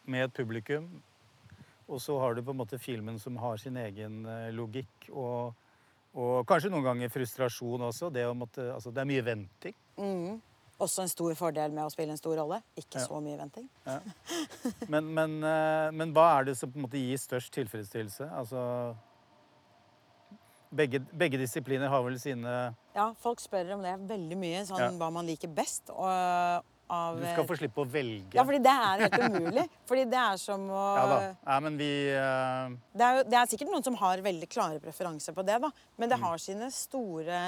med 0.09 0.25
et 0.25 0.33
publikum. 0.33 0.89
Og 1.91 1.99
så 2.03 2.15
har 2.23 2.35
du 2.39 2.43
på 2.47 2.55
en 2.55 2.61
måte 2.61 2.79
filmen 2.79 3.19
som 3.19 3.37
har 3.43 3.59
sin 3.59 3.77
egen 3.83 4.21
eh, 4.31 4.51
logikk. 4.55 5.09
Og, 5.11 5.55
og 6.15 6.47
kanskje 6.47 6.71
noen 6.71 6.87
ganger 6.87 7.11
frustrasjon 7.11 7.83
også. 7.89 8.13
Det, 8.15 8.23
måtte, 8.39 8.69
altså, 8.77 8.93
det 8.95 9.03
er 9.03 9.11
mye 9.11 9.25
venting. 9.27 9.75
Mm. 9.99 10.39
Også 10.81 11.03
en 11.05 11.11
stor 11.13 11.35
fordel 11.37 11.75
med 11.77 11.85
å 11.85 11.91
spille 11.93 12.15
en 12.15 12.21
stor 12.21 12.39
rolle. 12.41 12.63
Ikke 12.79 13.03
Ja. 13.03 13.05
så 13.05 13.19
mye 13.21 13.37
venting. 13.37 13.67
Men, 14.89 15.11
men, 15.19 15.35
eh, 15.45 15.91
men 15.93 16.15
hva 16.17 16.29
er 16.39 16.45
det 16.49 16.57
som 16.57 16.71
på 16.73 16.79
en 16.81 16.87
måte 16.87 17.03
gir 17.03 17.19
størst 17.21 17.53
tilfredsstillelse? 17.59 18.31
Altså 18.33 18.63
begge, 20.71 21.01
begge 21.19 21.39
disipliner 21.43 21.91
har 21.91 22.03
vel 22.07 22.17
sine 22.23 22.55
Ja, 22.95 23.09
folk 23.19 23.41
spør 23.43 23.75
om 23.75 23.83
det 23.83 23.97
veldig 24.09 24.39
mye, 24.39 24.63
sånn 24.69 24.79
Ja. 24.85 24.91
hva 24.95 25.11
man 25.13 25.27
liker 25.27 25.49
best. 25.53 25.91
Og, 25.91 26.65
av, 26.91 27.19
Du 27.21 27.27
skal 27.31 27.47
få 27.49 27.57
slippe 27.61 27.81
å 27.83 27.87
velge. 27.89 28.35
Ja, 28.35 28.43
fordi 28.49 28.59
det 28.65 28.73
er 28.75 29.03
helt 29.05 29.19
umulig. 29.25 29.65
fordi 29.89 30.05
det 30.11 30.19
er 30.21 30.37
som 30.43 30.65
å 30.75 30.85
Ja 30.99 31.05
da. 31.11 31.19
Ja, 31.47 31.59
men 31.65 31.77
vi 31.79 31.91
uh... 32.13 32.75
det, 32.93 33.05
er, 33.07 33.19
jo- 33.21 33.27
det 33.31 33.39
er 33.41 33.51
sikkert 33.53 33.71
noen 33.73 33.87
som 33.87 33.99
har 34.03 34.23
veldig 34.27 34.49
klare 34.51 34.83
preferanser 34.83 35.37
på 35.37 35.45
det, 35.47 35.61
da. 35.63 35.71
Men 35.97 36.09
Mm. 36.09 36.15
det 36.15 36.21
har 36.25 36.43
sine 36.43 36.71
store, 36.75 37.41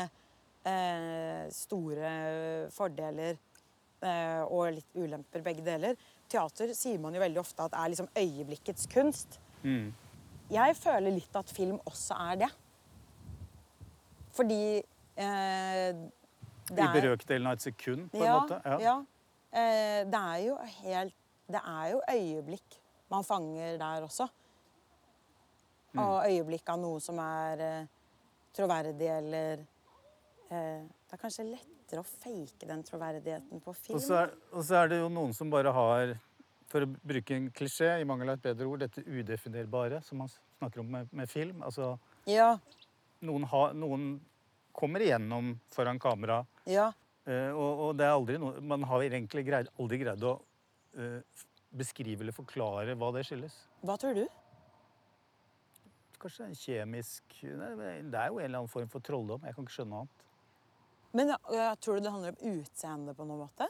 eh, 0.64 1.42
store 1.50 2.12
fordeler 2.75 3.37
eh, 4.02 4.42
og 4.46 4.72
litt 4.78 4.94
ulemper, 4.99 5.42
begge 5.42 5.62
deler. 5.66 5.96
Teater 6.32 6.72
sier 6.75 6.99
man 7.02 7.14
jo 7.14 7.20
veldig 7.22 7.40
ofte 7.42 7.66
at 7.66 7.75
er 7.76 7.90
liksom 7.92 8.08
øyeblikkets 8.16 8.87
kunst. 8.94 9.38
mm. 9.62 9.92
Jeg 10.52 10.75
føler 10.76 11.14
litt 11.14 11.37
at 11.38 11.49
film 11.49 11.78
også 11.88 12.16
er 12.30 12.37
det. 12.42 12.49
Fordi 14.37 14.58
eh, 15.16 15.92
det 16.72 16.76
I 16.76 16.88
berøkdelen 16.92 17.02
brøkdelen 17.04 17.46
av 17.49 17.56
et 17.58 17.64
sekund, 17.66 18.06
på 18.12 18.20
en 18.20 18.26
ja, 18.26 18.34
måte. 18.40 18.58
Ja. 18.64 18.96
Eh, 19.00 19.12
det 19.52 20.18
er 20.18 20.38
jo 20.47 20.54
helt 20.80 21.18
Det 21.52 21.61
er 21.61 21.88
jo 21.92 21.99
øyeblikk 22.09 22.78
man 23.12 23.25
fanger 23.26 23.76
der 23.80 24.06
også. 24.06 24.28
Mm. 25.92 26.00
Og 26.00 26.14
øyeblikk 26.25 26.68
av 26.73 26.80
noe 26.80 27.00
som 27.04 27.18
er 27.21 27.61
eh, 27.61 27.88
troverdig 28.56 29.09
eller 29.12 29.61
eh, 30.49 30.80
Det 30.80 31.18
er 31.18 31.21
kanskje 31.21 31.44
lettere 31.50 32.00
å 32.00 32.09
fake 32.09 32.68
den 32.68 32.85
troverdigheten 32.87 33.61
på 33.61 33.75
film. 33.76 33.99
Og 33.99 34.04
så, 34.04 34.23
er, 34.23 34.32
og 34.54 34.64
så 34.64 34.78
er 34.80 34.92
det 34.94 35.02
jo 35.02 35.11
noen 35.12 35.35
som 35.37 35.52
bare 35.52 35.75
har, 35.76 36.14
for 36.73 36.87
å 36.87 36.88
bruke 36.88 37.37
en 37.37 37.50
klisjé, 37.52 37.99
i 38.00 38.09
mangel 38.09 38.32
av 38.32 38.40
et 38.40 38.47
bedre 38.47 38.71
ord, 38.71 38.87
dette 38.87 39.04
udefinerbare 39.04 40.00
som 40.06 40.23
man 40.25 40.32
snakker 40.32 40.80
om 40.80 40.88
med, 40.97 41.12
med 41.12 41.28
film. 41.28 41.61
Altså, 41.66 41.99
Ja, 42.30 42.54
noen, 43.21 43.44
ha, 43.50 43.62
noen 43.76 44.14
kommer 44.73 45.04
igjennom 45.04 45.52
foran 45.75 46.00
kamera, 46.00 46.40
ja. 46.64 46.88
Eh, 47.26 47.50
og, 47.52 47.82
og 47.88 48.04
er 48.04 48.38
noe 48.42 48.60
Man 48.60 48.86
har 48.90 49.04
egentlig 49.06 49.44
greid, 49.46 49.70
aldri 49.78 49.98
greid 50.02 50.24
å 50.26 50.36
uh, 50.98 51.44
beskrive 51.72 52.24
eller 52.24 52.36
forklare 52.36 52.96
hva 52.98 53.12
det 53.16 53.26
skyldes. 53.28 53.56
Hva 53.82 53.98
tror 54.00 54.16
du? 54.18 54.24
Kanskje 56.22 56.46
en 56.46 56.54
kjemisk 56.54 57.38
Det 57.42 58.18
er 58.18 58.28
jo 58.30 58.38
en 58.38 58.44
eller 58.44 58.60
annen 58.60 58.70
form 58.70 58.90
for 58.90 59.02
trolldom. 59.02 59.42
Jeg 59.46 59.56
kan 59.56 59.66
ikke 59.66 59.76
skjønne 59.80 60.02
annet. 60.02 60.26
Men 61.12 61.32
ja, 61.52 61.72
Tror 61.76 61.98
du 61.98 62.06
det 62.06 62.12
handler 62.12 62.36
om 62.36 62.58
utseende 62.58 63.14
på 63.16 63.26
noen 63.28 63.44
måte? 63.44 63.68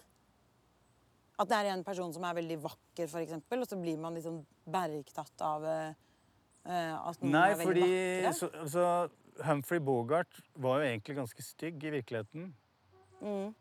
At 1.40 1.48
det 1.50 1.58
er 1.58 1.72
en 1.72 1.84
person 1.84 2.12
som 2.14 2.24
er 2.28 2.36
veldig 2.38 2.58
vakker, 2.62 3.08
eksempel, 3.22 3.64
og 3.64 3.70
så 3.70 3.78
blir 3.80 3.98
man 3.98 4.14
liksom 4.14 4.42
bergtatt 4.70 5.42
av 5.42 5.64
eh, 5.66 5.94
at 6.68 7.22
noen 7.22 7.32
Nei, 7.34 7.46
er 7.50 7.58
veldig 7.58 7.66
fordi 7.66 7.88
vakre? 7.88 8.52
Nei, 8.52 8.68
så 8.74 9.46
Humphrey 9.48 9.80
Bogart 9.82 10.42
var 10.60 10.82
jo 10.82 10.90
egentlig 10.90 11.16
ganske 11.18 11.46
stygg 11.46 11.82
i 11.88 11.94
virkeligheten. 11.96 12.52
Mm. 13.22 13.52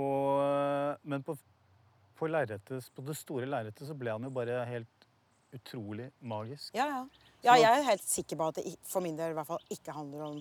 Og, 0.00 0.98
men 1.04 1.24
på, 1.26 1.36
på, 2.16 2.28
lerretet, 2.32 2.88
på 2.96 3.04
det 3.04 3.16
store 3.18 3.48
lerretet 3.48 3.84
så 3.88 3.96
ble 3.98 4.14
han 4.14 4.24
jo 4.24 4.32
bare 4.32 4.62
helt 4.70 5.08
utrolig 5.52 6.08
magisk. 6.24 6.72
Ja, 6.76 6.86
ja. 6.88 7.00
ja, 7.44 7.56
jeg 7.60 7.80
er 7.82 7.88
helt 7.90 8.06
sikker 8.08 8.40
på 8.40 8.48
at 8.48 8.60
det 8.60 8.76
for 8.88 9.04
min 9.04 9.18
del 9.18 9.34
i 9.34 9.36
hvert 9.36 9.50
fall 9.50 9.60
ikke 9.72 9.92
handler 9.92 10.24
om 10.30 10.38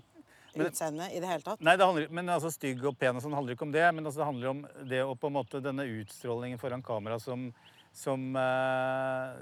Men- 0.55 0.69
utseende 0.69 1.09
i 1.11 1.19
det 1.19 1.27
hele 1.27 1.43
tatt. 1.43 1.63
Nei, 1.63 1.75
det 1.79 1.87
handler, 1.87 2.13
men 2.15 2.31
altså 2.31 2.51
Stygg 2.53 2.83
og 2.87 2.95
pen 2.99 3.19
og 3.19 3.23
sånn 3.25 3.35
handler 3.35 3.57
ikke 3.57 3.67
om 3.67 3.75
det. 3.75 3.83
Men 3.91 4.05
altså, 4.05 4.21
det 4.23 4.29
handler 4.29 4.53
om 4.53 4.63
det 4.87 5.01
og 5.03 5.17
på 5.19 5.31
en 5.31 5.35
måte 5.35 5.63
denne 5.63 5.87
utstrålingen 5.99 6.61
foran 6.61 6.83
kamera 6.85 7.19
som, 7.19 7.49
som 7.91 8.29
eh, 8.39 9.35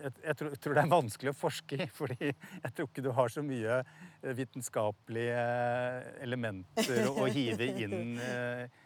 jeg, 0.00 0.14
jeg 0.24 0.38
tror, 0.40 0.56
tror 0.56 0.76
det 0.78 0.84
er 0.86 0.94
vanskelig 0.94 1.34
å 1.34 1.36
forske 1.36 1.82
i. 1.84 1.90
Fordi 2.00 2.32
jeg 2.32 2.72
tror 2.72 2.88
ikke 2.88 3.04
du 3.04 3.12
har 3.16 3.32
så 3.32 3.44
mye 3.44 3.82
vitenskapelige 4.22 5.42
elementer 6.24 7.08
å, 7.10 7.26
hive 7.32 7.68
inn, 7.84 8.16
eh, 8.20 8.80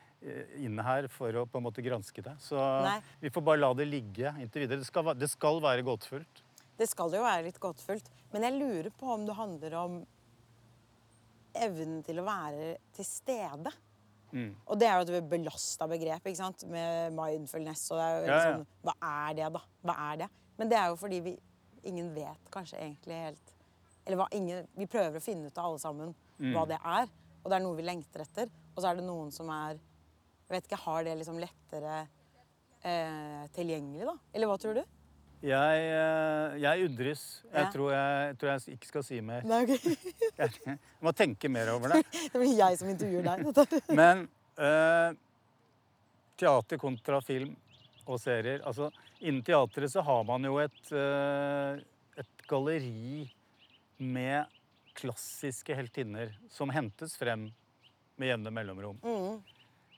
inn 0.64 0.80
her 0.86 1.08
for 1.12 1.40
å 1.40 1.44
på 1.46 1.60
en 1.60 1.66
måte 1.66 1.84
granske 1.84 2.24
det. 2.24 2.34
Så 2.42 2.58
Nei. 2.58 2.98
vi 3.22 3.32
får 3.34 3.46
bare 3.46 3.62
la 3.62 3.72
det 3.76 3.88
ligge 3.90 4.34
inntil 4.40 4.64
videre. 4.64 4.82
Det 4.82 4.88
skal, 4.88 5.12
det 5.18 5.30
skal 5.32 5.62
være 5.64 5.86
gåtefullt. 5.86 6.44
Det 6.78 6.88
skal 6.90 7.14
jo 7.14 7.22
være 7.22 7.46
litt 7.46 7.60
gåtefullt. 7.62 8.10
Men 8.34 8.48
jeg 8.48 8.58
lurer 8.58 8.92
på 8.98 9.10
om 9.14 9.26
det 9.26 9.38
handler 9.38 9.76
om 9.78 9.98
evnen 11.54 12.00
til 12.06 12.18
å 12.18 12.26
være 12.26 12.76
til 12.96 13.06
stede. 13.06 13.70
Mm. 14.34 14.50
Og 14.66 14.78
det 14.80 14.88
er 14.90 14.98
jo 14.98 15.18
et 15.20 15.28
belasta 15.30 15.86
begrep, 15.90 16.24
ikke 16.26 16.40
sant? 16.40 16.64
med 16.66 17.14
mindfulness. 17.14 17.86
Og 17.94 18.00
det 18.00 18.06
er 18.06 18.14
jo 18.14 18.24
Ja, 18.24 18.26
ja. 18.26 18.38
liksom, 18.38 18.66
Hva 18.82 18.94
er 19.10 19.36
det, 19.38 19.50
da? 19.54 19.62
Hva 19.86 19.98
er 20.10 20.22
det? 20.24 20.30
Men 20.58 20.70
det 20.70 20.78
er 20.78 20.88
jo 20.90 20.96
fordi 20.98 21.20
vi 21.22 21.36
ingen 21.84 22.10
vet 22.14 22.50
kanskje 22.50 22.80
egentlig 22.80 23.20
helt 23.28 23.53
Eller 24.06 24.16
hva 24.20 24.26
ingen 24.36 24.66
Vi 24.76 24.86
prøver 24.90 25.16
å 25.16 25.22
finne 25.24 25.46
ut 25.48 25.58
av 25.58 25.70
alle 25.70 25.78
sammen 25.82 26.14
Mm. 26.40 26.50
hva 26.52 26.64
det 26.66 26.78
er. 26.82 27.06
Og 27.44 27.50
det 27.50 27.56
er 27.56 27.62
noe 27.62 27.76
vi 27.78 27.82
lengter 27.86 28.20
etter. 28.24 28.48
Og 28.74 28.82
så 28.82 28.88
er 28.90 28.96
det 28.98 29.04
noen 29.06 29.30
som 29.32 29.48
er 29.54 29.76
Jeg 30.48 30.56
vet 30.56 30.66
ikke, 30.68 30.80
har 30.84 31.04
det 31.04 31.12
liksom 31.18 31.38
lettere 31.40 32.08
eh, 32.84 33.46
tilgjengelig, 33.54 34.04
da? 34.04 34.14
Eller 34.34 34.46
hva 34.50 34.58
tror 34.60 34.74
du? 34.76 34.82
Jeg, 35.44 35.78
eh, 35.88 36.56
jeg 36.60 36.84
undres. 36.88 37.42
Jeg, 37.44 37.62
Ja. 37.64 37.70
tror 37.72 37.92
jeg 37.92 38.36
tror 38.38 38.50
jeg 38.52 38.76
ikke 38.78 38.86
skal 38.90 39.02
si 39.04 39.20
mer. 39.20 39.42
Nei, 39.44 39.62
okay. 39.62 39.96
Jeg, 40.36 40.50
jeg 40.66 40.78
må 41.00 41.12
tenke 41.16 41.48
mer 41.48 41.70
over 41.72 41.88
det. 41.94 42.02
Det 42.32 42.40
blir 42.40 42.56
jeg 42.58 42.78
som 42.78 42.88
intervjuer 42.88 43.24
deg. 43.24 43.70
Men 44.00 44.26
eh, 44.58 45.14
teater 46.36 46.76
kontra 46.82 47.20
film 47.24 47.54
og 48.06 48.18
serier 48.20 48.60
altså 48.66 48.90
Innen 49.24 49.40
teatret 49.46 49.88
så 49.88 50.02
har 50.04 50.24
man 50.28 50.44
jo 50.44 50.58
et, 50.60 50.80
eh, 50.92 51.78
et 52.20 52.42
galleri 52.50 53.30
med 53.98 54.50
klassiske 54.94 55.74
heltinner 55.74 56.32
som 56.52 56.70
hentes 56.70 57.16
frem 57.18 57.48
med 58.20 58.30
jevne 58.30 58.52
mellomrom. 58.54 59.00
Mm. 59.02 59.42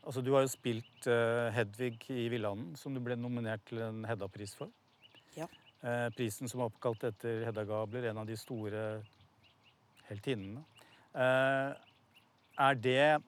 Altså, 0.06 0.22
du 0.22 0.32
har 0.36 0.44
jo 0.46 0.52
spilt 0.52 1.08
uh, 1.10 1.50
Hedvig 1.54 1.98
i 2.14 2.28
Villanden, 2.32 2.76
som 2.78 2.94
du 2.94 3.02
ble 3.02 3.16
nominert 3.18 3.64
til 3.68 3.82
en 3.84 4.04
Hedda-pris 4.06 4.54
for. 4.56 4.70
Ja. 5.36 5.48
Uh, 5.82 6.08
prisen 6.16 6.48
som 6.48 6.62
er 6.62 6.70
oppkalt 6.70 7.04
etter 7.08 7.44
Hedda 7.48 7.66
Gabler, 7.68 8.08
en 8.10 8.22
av 8.22 8.28
de 8.28 8.38
store 8.38 8.86
heltinnene. 10.08 10.62
Uh, 11.16 11.74
er 12.56 12.80
det 12.80 13.22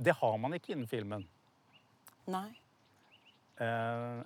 Det 0.00 0.14
har 0.16 0.38
man 0.40 0.54
ikke 0.56 0.72
innen 0.72 0.88
filmen. 0.88 1.26
Nei. 2.30 2.48
Eh, 3.60 4.20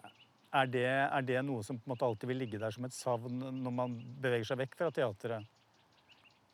er, 0.54 0.70
det, 0.70 0.86
er 0.86 1.26
det 1.26 1.42
noe 1.46 1.64
som 1.66 1.78
på 1.78 1.88
en 1.88 1.94
måte 1.94 2.06
alltid 2.06 2.30
vil 2.30 2.42
ligge 2.44 2.60
der 2.62 2.74
som 2.74 2.86
et 2.86 2.94
savn 2.94 3.42
når 3.42 3.74
man 3.74 3.98
beveger 4.22 4.52
seg 4.52 4.60
vekk 4.62 4.78
fra 4.78 4.90
teatret? 4.94 5.50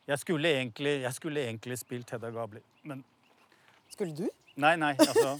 Jeg 0.09 0.19
skulle 0.19 0.49
egentlig, 0.57 0.95
jeg 1.03 1.13
skulle 1.13 1.43
egentlig 1.45 1.77
spilt 1.79 2.09
Hedda 2.11 2.31
Gabler, 2.33 2.63
men 2.83 3.03
Skulle 3.91 4.15
du? 4.15 4.27
Nei, 4.59 4.75
nei, 4.79 4.93
altså 4.99 5.35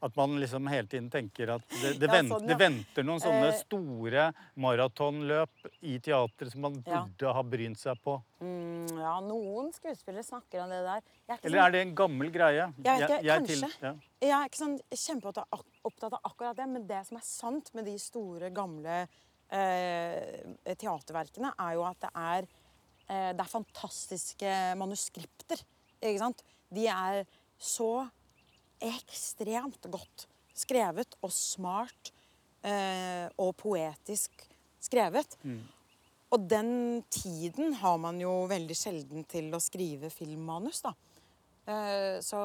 At 0.00 0.14
man 0.14 0.36
liksom 0.38 0.68
hele 0.70 0.86
tiden 0.86 1.08
tenker 1.10 1.50
at 1.56 1.62
det, 1.68 1.98
det, 1.98 2.06
Ja, 2.06 2.12
vent, 2.12 2.28
sånn, 2.30 2.42
ja. 2.46 2.54
det 2.54 2.58
venter 2.60 3.02
noen 3.02 3.18
sånne 3.20 3.48
Eh. 3.48 3.56
store 3.64 4.26
maratonløp 4.56 5.50
i 5.82 5.98
teatret 5.98 6.52
som 6.52 6.60
man 6.60 6.76
Ja. 6.86 7.00
burde 7.04 7.32
ha 7.34 7.42
brynt 7.42 7.78
seg 7.78 7.98
på. 8.04 8.22
Mm, 8.40 8.92
ja, 8.98 9.18
noen 9.20 9.72
skuespillere 9.74 10.22
snakker 10.22 10.62
om 10.62 10.70
det 10.70 10.84
der. 10.86 11.00
Jeg 11.02 11.34
er 11.34 11.34
ikke 11.38 11.44
Eller 11.46 11.58
sånn- 11.58 11.66
er 11.66 11.70
det 11.72 11.80
en 11.88 11.94
gammel 11.96 12.30
greie? 12.30 12.74
Jeg 12.78 13.00
vet 13.00 13.10
ikke, 13.10 13.22
jeg 13.24 13.40
kanskje. 13.42 13.82
ja. 13.82 13.94
Jeg 14.20 14.30
er 14.30 14.44
ikke 14.48 14.62
sånn 14.62 14.80
kjempeopptatt 14.92 16.12
av 16.12 16.20
akkurat 16.24 16.56
det, 16.56 16.68
men 16.68 16.86
det 16.86 17.06
som 17.06 17.16
er 17.16 17.22
sant 17.24 17.74
med 17.74 17.84
de 17.84 17.98
store, 17.98 18.50
gamle 18.54 19.08
eh, 19.50 20.44
teaterverkene, 20.76 21.52
er 21.58 21.72
jo 21.74 21.82
at 21.84 21.98
det 22.00 22.10
er, 22.14 22.42
eh, 23.08 23.32
det 23.32 23.40
er 23.40 23.44
fantastiske 23.44 24.76
manuskripter. 24.76 25.62
Ikke 26.02 26.18
sant? 26.18 26.42
De 26.72 26.86
er 26.86 27.24
så 27.58 28.10
ekstremt 28.84 29.88
godt 29.90 30.26
skrevet 30.58 31.16
og 31.22 31.32
smart 31.34 32.12
eh, 32.66 33.26
og 33.38 33.54
poetisk 33.58 34.46
skrevet. 34.82 35.38
Og 36.28 36.44
den 36.50 37.02
tiden 37.10 37.74
har 37.80 37.96
man 38.00 38.20
jo 38.20 38.44
veldig 38.50 38.76
sjelden 38.76 39.24
til 39.30 39.48
å 39.54 39.62
skrive 39.62 40.10
filmmanus, 40.12 40.82
da. 40.84 40.92
Eh, 41.68 42.18
så, 42.24 42.40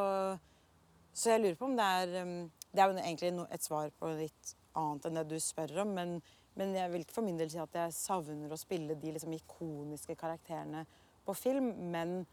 så 1.12 1.34
jeg 1.34 1.44
lurer 1.44 1.58
på 1.60 1.68
om 1.70 1.76
det 1.80 1.90
er 2.00 2.14
um, 2.26 2.38
Det 2.74 2.82
er 2.82 2.90
jo 2.90 3.00
egentlig 3.00 3.30
et 3.56 3.64
svar 3.64 3.92
på 4.00 4.10
litt 4.18 4.56
annet 4.76 5.06
enn 5.08 5.20
det 5.20 5.28
du 5.30 5.38
spør 5.40 5.84
om, 5.84 5.92
men, 5.96 6.16
men 6.58 6.74
jeg 6.76 6.92
vil 6.92 7.04
ikke 7.06 7.16
for 7.20 7.28
min 7.28 7.38
del 7.38 7.52
si 7.54 7.60
at 7.62 7.76
jeg 7.78 7.94
savner 7.96 8.52
å 8.52 8.60
spille 8.60 8.98
de 9.00 9.14
liksom 9.14 9.36
ikoniske 9.38 10.16
karakterene 10.20 10.82
på 11.24 11.36
film, 11.38 11.70
men 11.94 12.24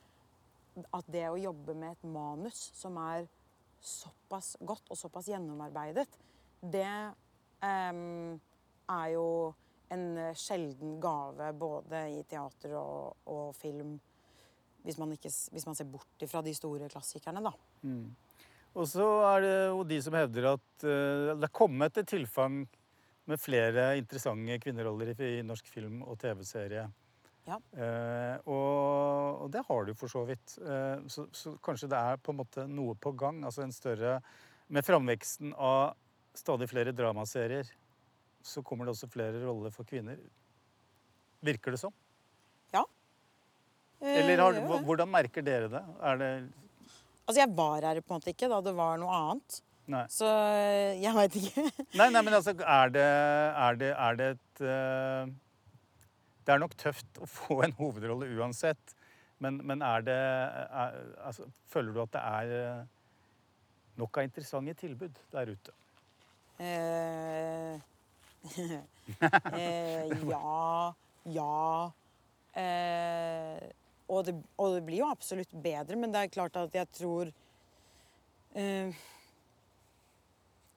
at 0.97 1.07
det 1.13 1.27
å 1.29 1.39
jobbe 1.39 1.75
med 1.77 1.93
et 1.93 2.09
manus 2.09 2.71
som 2.79 2.97
er 3.03 3.29
såpass 3.81 4.55
godt 4.61 4.93
og 4.93 4.99
såpass 4.99 5.31
gjennomarbeidet, 5.33 6.07
det 6.61 6.87
um, 7.65 8.37
er 8.91 9.07
jo 9.15 9.27
en 9.91 10.05
eh, 10.21 10.37
sjelden 10.39 10.99
gave 11.03 11.49
både 11.59 12.05
i 12.15 12.21
teater 12.29 12.77
og, 12.79 13.17
og 13.31 13.55
film. 13.59 13.97
Hvis 14.85 14.99
man, 15.01 15.13
ikke, 15.13 15.33
hvis 15.53 15.67
man 15.67 15.77
ser 15.77 15.89
bort 15.91 16.25
ifra 16.25 16.41
de 16.45 16.55
store 16.57 16.89
klassikerne, 16.89 17.43
da. 17.45 17.53
Og 18.79 18.87
så 18.89 19.07
er 19.33 19.43
det 19.45 19.55
jo 19.73 19.83
de 19.85 19.99
som 20.05 20.15
hevder 20.17 20.53
at 20.55 20.85
uh, 20.87 21.33
det 21.35 21.49
er 21.49 21.53
kommet 21.53 21.99
et 21.99 22.09
tilfang 22.09 22.63
med 23.31 23.41
flere 23.43 23.93
interessante 23.99 24.57
kvinneroller 24.63 25.13
i 25.27 25.41
norsk 25.47 25.69
film 25.71 26.01
og 26.07 26.19
TV-serie. 26.23 26.87
Ja. 27.49 27.57
Eh, 27.73 28.37
og, 28.45 29.45
og 29.45 29.49
det 29.55 29.63
har 29.67 29.87
du 29.89 29.95
for 29.99 30.13
så 30.13 30.23
vidt. 30.29 30.59
Eh, 30.61 31.07
så, 31.11 31.27
så 31.33 31.55
kanskje 31.65 31.89
det 31.91 31.99
er 31.99 32.21
på 32.21 32.35
en 32.35 32.41
måte 32.43 32.67
noe 32.69 32.95
på 33.01 33.13
gang. 33.19 33.43
Altså 33.49 33.65
en 33.65 33.75
større 33.75 34.21
Med 34.71 34.87
framveksten 34.87 35.55
av 35.59 35.97
stadig 36.39 36.69
flere 36.71 36.93
dramaserier 36.95 37.67
så 38.47 38.63
kommer 38.63 38.87
det 38.87 38.93
også 38.95 39.09
flere 39.11 39.41
roller 39.43 39.73
for 39.75 39.85
kvinner. 39.85 40.21
Virker 41.45 41.75
det 41.75 41.81
som? 41.83 41.93
Ja. 42.73 42.85
Eller 44.01 44.39
har, 44.39 44.61
Eh, 44.61 44.85
hvordan 44.87 45.11
merker 45.11 45.43
dere 45.43 45.69
det? 45.69 45.83
Er 46.01 46.17
det 46.21 46.31
Altså, 47.27 47.41
jeg 47.41 47.51
var 47.55 47.83
her 47.83 48.01
på 48.01 48.15
en 48.15 48.21
måte 48.21 48.33
ikke 48.33 48.49
da 48.51 48.61
det 48.65 48.73
var 48.75 48.97
noe 48.99 49.13
annet. 49.15 49.61
Nei. 49.91 50.07
Så 50.11 50.27
eh, 50.27 51.03
jeg 51.03 51.15
veit 51.15 51.37
ikke. 51.39 51.67
Nei, 51.99 52.09
nei, 52.11 52.23
men 52.23 52.35
altså, 52.35 52.55
er 52.55 52.91
det, 52.95 53.05
er 53.67 53.79
det, 53.79 53.91
er 53.95 54.19
det 54.19 54.31
et 54.37 54.63
eh, 54.67 55.31
Det 56.51 56.57
er 56.57 56.63
nok 56.65 56.73
tøft 56.75 57.19
å 57.23 57.27
få 57.31 57.61
en 57.63 57.73
hovedrolle 57.79 58.27
uansett. 58.35 58.97
Men, 59.39 59.61
men 59.63 59.85
er 59.87 60.03
det 60.03 60.17
er, 60.19 60.97
altså, 61.23 61.47
Føler 61.71 61.95
du 61.95 62.01
at 62.03 62.11
det 62.17 62.23
er 62.27 62.55
eh, 62.57 62.81
nok 64.01 64.19
av 64.19 64.27
interessante 64.27 64.75
tilbud 64.83 65.21
der 65.31 65.53
ute? 65.55 65.77
Eh, 66.59 67.79
eh, 69.55 70.11
ja. 70.27 70.91
Ja. 71.31 71.55
Eh, 72.59 73.71
og, 74.11 74.27
det, 74.27 74.35
og 74.59 74.75
det 74.75 74.85
blir 74.91 75.05
jo 75.05 75.15
absolutt 75.15 75.55
bedre, 75.55 76.03
men 76.03 76.11
det 76.11 76.25
er 76.25 76.35
klart 76.35 76.59
at 76.59 76.75
jeg 76.75 76.91
tror 76.99 77.31
eh, 78.59 79.03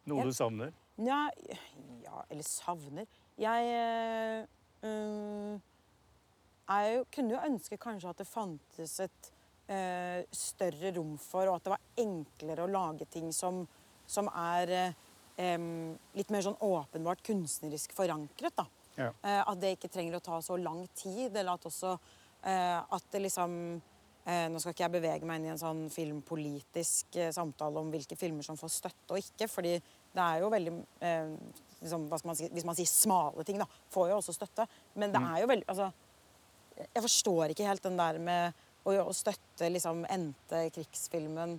Noe 0.05 0.21
jeg, 0.21 0.29
du 0.29 0.38
savner? 0.38 0.81
Ja, 1.01 1.23
ja, 2.05 2.27
eller 2.29 2.45
savner 2.45 3.09
Jeg 3.41 4.45
eh, 4.88 5.56
er 6.74 7.06
kunne 7.13 7.36
jo 7.36 7.46
ønske 7.48 7.80
kanskje 7.82 8.12
at 8.12 8.22
det 8.22 8.28
fantes 8.30 8.98
et 9.04 9.32
eh, 9.72 10.24
større 10.36 10.93
rom 10.98 11.15
for, 11.22 11.48
og 11.48 11.58
at 11.58 11.65
det 11.65 11.74
var 11.76 12.04
enklere 12.04 12.65
å 12.65 12.72
lage 12.72 13.08
ting 13.12 13.32
som, 13.36 13.63
som 14.08 14.30
er 14.32 14.74
eh, 14.78 15.67
litt 16.17 16.34
mer 16.34 16.46
sånn 16.46 16.60
åpenbart 16.62 17.24
kunstnerisk 17.26 17.96
forankret. 17.98 18.56
da. 18.58 18.67
Ja. 18.93 19.10
At 19.41 19.58
det 19.58 19.72
ikke 19.74 19.89
trenger 19.89 20.19
å 20.19 20.22
ta 20.22 20.36
så 20.46 20.54
lang 20.62 20.84
tid, 20.93 21.34
eller 21.34 21.56
at 21.56 21.63
også 21.65 21.96
at 22.43 23.06
det 23.10 23.24
liksom 23.24 23.56
Nå 24.24 24.60
skal 24.62 24.72
ikke 24.72 24.84
jeg 24.86 24.91
bevege 24.93 25.28
meg 25.28 25.39
inn 25.39 25.48
i 25.48 25.52
en 25.52 25.60
sånn 25.60 25.80
filmpolitisk 25.91 27.17
samtale 27.36 27.82
om 27.82 27.89
hvilke 27.91 28.15
filmer 28.15 28.46
som 28.46 28.56
får 28.56 28.72
støtte 28.72 29.15
og 29.15 29.19
ikke, 29.19 29.50
fordi 29.52 29.74
det 29.80 30.24
er 30.24 30.43
jo 30.43 30.52
veldig 30.54 30.76
liksom, 31.84 32.08
man 32.10 32.38
si, 32.39 32.50
Hvis 32.54 32.65
man 32.67 32.78
sier 32.78 32.89
smale 32.89 33.46
ting, 33.48 33.60
da, 33.62 33.67
får 33.93 34.10
jo 34.12 34.19
også 34.19 34.36
støtte. 34.36 34.67
Men 35.00 35.13
det 35.13 35.22
er 35.22 35.43
jo 35.43 35.50
veldig 35.52 35.69
altså, 35.69 35.91
Jeg 36.80 37.06
forstår 37.06 37.54
ikke 37.54 37.67
helt 37.67 37.86
den 37.86 38.00
der 38.00 38.19
med 38.24 38.63
å, 38.84 38.96
å 39.06 39.13
støtte 39.15 39.69
liksom 39.72 40.06
endte 40.12 40.65
krigsfilmen 40.76 41.58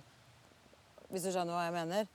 Hvis 1.09 1.27
du 1.27 1.31
skjønner 1.31 1.55
hva 1.55 1.67
jeg 1.67 1.77
mener? 1.77 2.09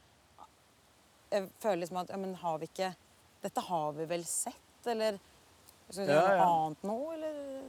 Jeg 1.30 1.46
føler 1.62 1.84
liksom 1.84 2.00
at 2.02 2.10
ja, 2.10 2.18
men 2.20 2.34
har 2.42 2.58
vi 2.60 2.70
ikke 2.70 2.92
Dette 3.40 3.62
har 3.70 3.92
vi 3.96 4.06
vel 4.10 4.26
sett, 4.28 4.82
eller 4.90 5.20
Skal 5.88 6.04
vi 6.04 6.12
gjøre 6.12 6.34
noe 6.36 6.50
annet 6.50 6.90
nå, 6.90 6.98
eller? 7.14 7.62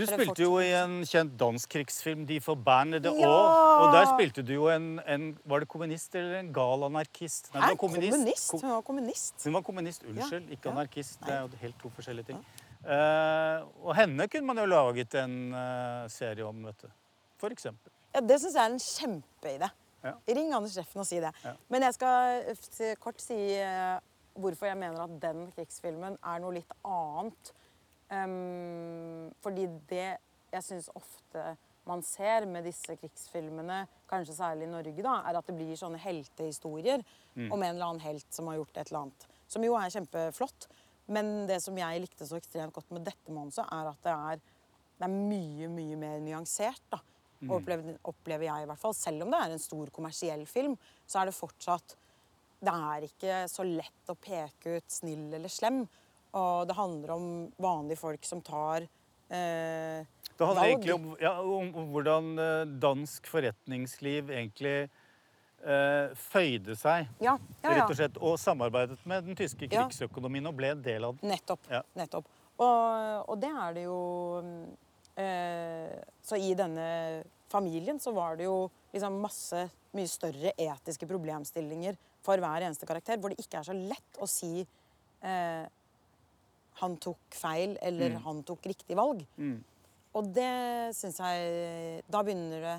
Du 0.00 0.06
spilte 0.08 0.42
jo 0.46 0.54
i 0.62 0.70
en 0.78 1.00
kjent 1.08 1.34
dansk 1.40 1.68
krigsfilm, 1.74 2.24
De 2.28 2.38
forbannede 2.40 3.12
Ja! 3.12 3.28
år. 3.28 3.50
Og 3.82 3.92
der 3.94 4.08
spilte 4.14 4.42
du 4.46 4.52
jo 4.56 4.68
en, 4.72 4.88
en 5.06 5.26
Var 5.44 5.64
det 5.64 5.68
kommunist 5.68 6.14
eller 6.16 6.38
en 6.40 6.52
gal 6.56 6.86
anarkist? 6.88 7.50
Nei, 7.54 7.60
det 7.60 7.68
var 7.74 7.80
kommunist? 7.84 8.50
Ko- 8.50 8.60
Hun 8.62 8.70
var 8.74 8.82
kommunist. 8.86 9.44
Hun 9.44 9.52
var 9.58 9.64
kommunist, 9.66 10.02
unnskyld, 10.08 10.48
Ja, 10.48 10.56
ikke 10.56 10.68
ja. 10.70 10.74
anarkist. 10.74 11.20
Det 11.26 11.34
er 11.36 11.40
jo 11.44 11.62
helt 11.62 11.78
to 11.82 11.92
forskjellige 11.98 12.30
ting. 12.32 12.42
Uh, 12.80 13.60
og 13.84 13.92
henne 13.98 14.24
kunne 14.32 14.46
man 14.48 14.58
jo 14.62 14.64
laget 14.70 15.14
en 15.20 15.34
uh, 15.52 16.08
serie 16.08 16.46
om, 16.46 16.62
vet 16.64 16.86
du. 16.86 16.88
For 17.40 17.52
eksempel. 17.52 17.92
Ja, 18.14 18.20
det 18.24 18.40
syns 18.40 18.56
jeg 18.56 18.64
er 18.64 18.72
en 18.72 18.80
kjempeidé. 18.80 19.68
Ja. 20.02 20.14
Ring 20.28 20.54
Anders 20.56 20.78
Reffen 20.80 21.02
og 21.02 21.06
si 21.06 21.18
det. 21.20 21.30
Men 21.68 21.84
jeg 21.84 21.94
skal 21.98 22.46
eh, 22.48 22.94
kort 23.00 23.20
si 23.20 23.36
uh, 23.60 23.98
hvorfor 24.40 24.70
jeg 24.70 24.78
mener 24.80 25.02
at 25.04 25.18
den 25.22 25.50
krigsfilmen 25.52 26.16
er 26.24 26.40
noe 26.40 26.56
litt 26.56 26.72
annet. 26.88 27.52
Ehm, 28.10 29.30
fordi 29.42 29.66
det 29.90 30.08
jeg 30.50 30.66
syns 30.66 30.90
ofte 30.98 31.56
man 31.88 32.02
ser 32.04 32.44
med 32.50 32.66
disse 32.68 32.94
krigsfilmene, 32.98 33.84
kanskje 34.10 34.36
særlig 34.36 34.66
i 34.66 34.70
Norge, 34.70 35.02
da, 35.02 35.16
er 35.26 35.38
at 35.38 35.46
det 35.48 35.56
blir 35.56 35.78
sånne 35.78 35.98
heltehistorier 36.02 37.02
om 37.50 37.62
en 37.62 37.70
eller 37.70 37.86
annen 37.86 38.04
helt 38.04 38.26
som 38.34 38.50
har 38.50 38.58
gjort 38.60 38.76
et 38.76 38.90
eller 38.90 39.00
annet. 39.00 39.26
Som 39.50 39.64
jo 39.64 39.76
er 39.78 39.92
kjempeflott. 39.94 40.68
Men 41.10 41.46
det 41.48 41.58
som 41.64 41.78
jeg 41.78 42.02
likte 42.04 42.26
så 42.28 42.38
ekstremt 42.38 42.74
godt 42.76 42.92
med 42.94 43.06
dette 43.08 43.34
manuset, 43.34 43.64
er 43.64 43.88
at 43.90 44.04
det 44.04 44.12
er, 44.12 44.42
det 45.00 45.06
er 45.08 45.16
mye, 45.16 45.70
mye 45.72 45.96
mer 45.98 46.20
nyansert. 46.22 46.84
da. 46.92 47.00
Mm. 47.40 47.54
opplever, 47.56 47.94
opplever 48.04 48.44
jeg 48.44 48.62
i 48.62 48.68
hvert 48.68 48.82
fall. 48.82 48.94
Selv 48.94 49.24
om 49.24 49.32
det 49.32 49.40
er 49.40 49.54
en 49.54 49.62
stor 49.62 49.90
kommersiell 49.96 50.44
film, 50.46 50.76
så 51.08 51.22
er 51.22 51.30
det 51.30 51.38
fortsatt 51.38 51.96
Det 52.60 52.72
er 52.92 53.06
ikke 53.06 53.36
så 53.48 53.64
lett 53.64 54.10
å 54.12 54.14
peke 54.20 54.76
ut 54.76 54.92
snill 54.92 55.30
eller 55.32 55.48
slem. 55.48 55.86
Og 56.36 56.68
det 56.68 56.76
handler 56.78 57.12
om 57.16 57.28
vanlige 57.58 57.98
folk 57.98 58.24
som 58.26 58.42
tar 58.44 58.84
eh, 58.84 60.06
Det 60.36 60.46
handler 60.46 60.64
egentlig 60.68 60.94
om, 60.94 61.06
ja, 61.20 61.34
om, 61.42 61.70
hvordan 61.92 62.32
eh, 62.38 62.66
dansk 62.82 63.26
forretningsliv 63.30 64.30
egentlig 64.30 64.76
eh, 64.84 66.12
føyde 66.14 66.76
seg, 66.78 67.08
Ja, 67.22 67.34
ja, 67.64 67.74
rett 67.80 67.88
og 67.88 67.98
slett, 67.98 68.20
og 68.20 68.38
samarbeidet 68.40 69.00
med 69.10 69.26
den 69.26 69.38
tyske 69.38 69.68
krigsøkonomien 69.70 70.46
og 70.50 70.54
ble 70.60 70.74
en 70.76 70.84
del 70.84 71.08
av 71.08 71.18
den. 71.18 71.32
Nettopp. 71.34 71.66
Nettopp. 71.98 72.30
Og, 72.60 73.26
og 73.26 73.36
det 73.40 73.50
er 73.50 73.76
det 73.76 73.84
jo 73.86 74.00
eh, 75.16 75.92
Så 76.22 76.36
i 76.36 76.52
denne 76.58 76.88
familien 77.50 77.98
så 77.98 78.12
var 78.12 78.36
det 78.36 78.46
jo 78.46 78.68
liksom 78.92 79.16
masse 79.22 79.64
mye 79.96 80.10
større 80.10 80.52
etiske 80.54 81.08
problemstillinger 81.08 81.96
for 82.22 82.38
hver 82.38 82.66
eneste 82.66 82.86
karakter, 82.86 83.18
hvor 83.18 83.32
det 83.32 83.40
ikke 83.42 83.58
er 83.58 83.66
så 83.66 83.74
lett 83.74 84.20
å 84.20 84.28
si 84.30 84.60
eh, 84.60 85.64
han 86.80 86.96
tok 87.02 87.34
feil 87.34 87.76
eller 87.82 88.16
han 88.24 88.42
tok 88.46 88.70
riktig 88.70 88.96
valg. 88.98 89.24
Og 90.18 90.30
det 90.34 90.94
syns 90.96 91.20
jeg 91.22 92.02
Da 92.10 92.22
begynner 92.26 92.64
det 92.64 92.78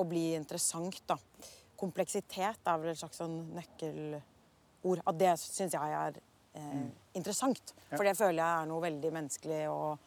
å 0.00 0.04
bli 0.08 0.32
interessant, 0.36 1.02
da. 1.08 1.18
Kompleksitet 1.76 2.68
er 2.68 2.78
vel 2.80 2.92
et 2.92 3.00
slags 3.00 3.18
sånn 3.20 3.38
nøkkelord. 3.56 5.02
At 5.04 5.18
det 5.20 5.34
syns 5.40 5.74
jeg 5.76 5.96
er 5.98 6.16
eh, 6.56 6.86
interessant. 7.18 7.74
For 7.90 8.06
det 8.06 8.16
føler 8.16 8.40
jeg 8.40 8.62
er 8.62 8.70
noe 8.70 8.84
veldig 8.84 9.10
menneskelig 9.12 9.60
og 9.72 9.98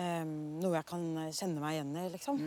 eh, 0.00 0.24
noe 0.26 0.74
jeg 0.74 0.88
kan 0.88 1.06
kjenne 1.30 1.62
meg 1.62 1.78
igjen 1.78 1.94
i, 1.94 2.08
liksom. 2.16 2.42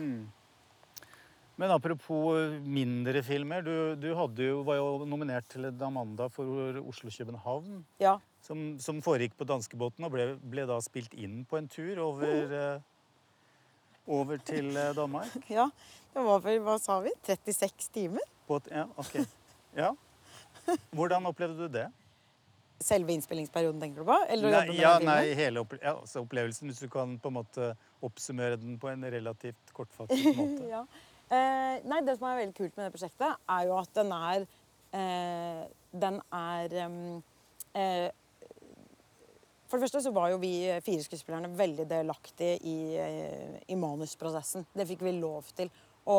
Men 1.60 1.74
apropos 1.74 2.56
mindre 2.64 3.20
filmer. 3.24 3.64
Du, 3.64 3.96
du 4.00 4.06
jo, 4.12 4.62
var 4.64 4.78
jo 4.78 5.04
nominert 5.04 5.48
til 5.52 5.68
et 5.68 5.82
Amanda 5.84 6.30
for 6.32 6.80
Oslo-København. 6.80 7.82
Ja. 8.00 8.16
Som, 8.40 8.78
som 8.80 9.02
foregikk 9.04 9.36
på 9.38 9.44
danskebåten 9.48 10.06
og 10.06 10.14
ble, 10.14 10.24
ble 10.40 10.64
da 10.68 10.78
spilt 10.82 11.12
inn 11.14 11.42
på 11.48 11.58
en 11.60 11.68
tur 11.70 12.00
over, 12.02 12.54
eh, 12.56 14.06
over 14.08 14.40
til 14.42 14.72
eh, 14.72 14.94
Danmark. 14.96 15.36
ja. 15.58 15.68
Det 16.10 16.22
var 16.26 16.40
vel, 16.42 16.58
hva 16.66 16.78
sa 16.82 16.98
vi, 17.04 17.12
36 17.28 17.90
timer? 17.94 18.24
På 18.48 18.58
et, 18.58 18.70
ja, 18.74 18.88
ok. 18.98 19.20
Ja. 19.76 19.92
Hvordan 20.90 21.28
opplevde 21.30 21.68
du 21.68 21.74
det? 21.78 21.86
Selve 22.80 23.12
innspillingsperioden, 23.12 23.80
tenker 23.82 24.02
du 24.02 24.08
på? 24.08 24.16
Eller 24.32 24.54
Nei, 24.56 24.76
ja, 24.78 24.94
nei, 25.04 25.34
hele 25.36 25.60
opple 25.60 25.78
ja, 25.82 25.92
altså 26.00 26.22
opplevelsen, 26.24 26.70
hvis 26.70 26.80
du 26.80 26.88
kan 26.90 27.18
på 27.20 27.28
en 27.28 27.36
måte 27.36 27.74
oppsummere 28.06 28.56
den 28.56 28.78
på 28.80 28.88
en 28.88 29.04
relativt 29.12 29.74
kortfattet 29.76 30.22
måte. 30.38 30.64
ja. 30.70 30.80
eh, 31.28 31.84
nei, 31.84 32.00
det 32.06 32.16
som 32.16 32.30
er 32.30 32.40
veldig 32.40 32.56
kult 32.56 32.72
med 32.78 32.88
det 32.88 32.94
prosjektet, 32.94 33.36
er 33.52 33.68
jo 33.68 33.76
at 33.78 33.92
den 34.00 34.14
er 34.16 34.48
eh, 34.96 35.68
Den 35.92 36.20
er 36.32 36.78
eh, 36.80 38.08
For 39.70 39.78
det 39.78 39.86
første 39.86 40.02
så 40.02 40.10
var 40.14 40.32
jo 40.32 40.40
vi 40.42 40.66
fire 40.82 41.04
skuespillerne 41.04 41.52
veldig 41.54 41.86
delaktige 41.90 42.56
i, 42.66 42.78
eh, 42.98 43.60
i 43.70 43.76
manusprosessen. 43.78 44.66
Det 44.74 44.88
fikk 44.88 45.04
vi 45.06 45.14
lov 45.20 45.46
til. 45.54 45.70
å 46.10 46.16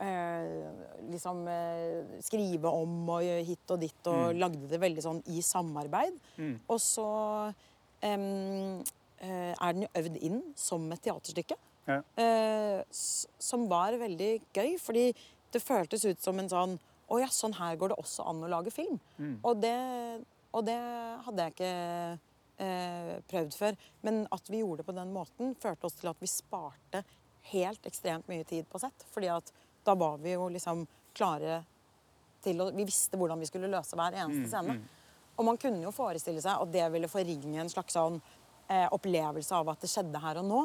eh, 0.00 0.70
liksom 1.10 1.42
eh, 1.50 2.14
skrive 2.24 2.70
om 2.70 3.10
og 3.12 3.26
hit 3.44 3.74
og 3.74 3.80
dit, 3.82 4.08
og 4.08 4.38
lagde 4.38 4.70
det 4.70 4.80
veldig 4.80 5.04
sånn 5.04 5.20
i 5.34 5.42
samarbeid. 5.44 6.16
Og 6.70 6.80
så 6.80 7.08
eh, 8.00 8.80
er 9.52 9.74
den 9.74 9.84
jo 9.84 9.90
øvd 10.00 10.16
inn 10.22 10.40
som 10.56 10.86
et 10.94 11.02
teaterstykke. 11.04 11.58
Ja. 11.90 11.98
Eh, 12.16 12.80
som 12.92 13.66
var 13.68 13.98
veldig 14.00 14.32
gøy, 14.54 14.78
fordi 14.80 15.10
det 15.52 15.60
føltes 15.62 16.06
ut 16.06 16.22
som 16.22 16.38
en 16.38 16.48
sånn 16.48 16.78
Å 17.12 17.18
ja, 17.20 17.26
sånn 17.28 17.52
her 17.58 17.74
går 17.76 17.90
det 17.92 17.96
også 18.00 18.24
an 18.24 18.38
å 18.46 18.48
lage 18.48 18.70
film. 18.72 18.96
Og, 19.44 19.58
det, 19.60 19.74
og 20.56 20.62
det 20.64 20.78
hadde 21.26 21.44
jeg 21.44 21.52
ikke 21.52 21.72
eh, 22.58 23.18
prøvd 23.30 23.56
før. 23.56 23.76
Men 24.06 24.22
at 24.34 24.50
vi 24.50 24.62
gjorde 24.62 24.82
det 24.82 24.88
på 24.88 24.96
den 24.96 25.12
måten, 25.14 25.54
førte 25.60 25.88
oss 25.88 25.98
til 26.00 26.10
at 26.12 26.22
vi 26.22 26.30
sparte 26.30 27.04
helt 27.52 27.86
ekstremt 27.88 28.28
mye 28.30 28.46
tid 28.48 28.68
på 28.70 28.80
sett. 28.82 29.06
Fordi 29.14 29.30
at 29.32 29.52
da 29.84 29.96
var 29.98 30.20
vi 30.22 30.34
jo 30.36 30.48
liksom 30.52 30.86
klare 31.16 31.62
til 32.42 32.58
å 32.58 32.72
Vi 32.74 32.84
visste 32.86 33.18
hvordan 33.18 33.38
vi 33.38 33.46
skulle 33.46 33.70
løse 33.70 33.94
hver 33.94 34.16
eneste 34.18 34.50
scene. 34.50 34.80
Og 35.38 35.46
man 35.46 35.58
kunne 35.62 35.84
jo 35.84 35.92
forestille 35.94 36.42
seg 36.42 36.58
at 36.58 36.72
det 36.74 36.88
ville 36.90 37.10
forringe 37.10 37.60
en 37.62 37.70
slags 37.70 37.94
sånn 37.94 38.16
eh, 38.66 38.88
opplevelse 38.90 39.54
av 39.54 39.70
at 39.70 39.84
det 39.84 39.90
skjedde 39.92 40.22
her 40.22 40.40
og 40.40 40.48
nå. 40.48 40.62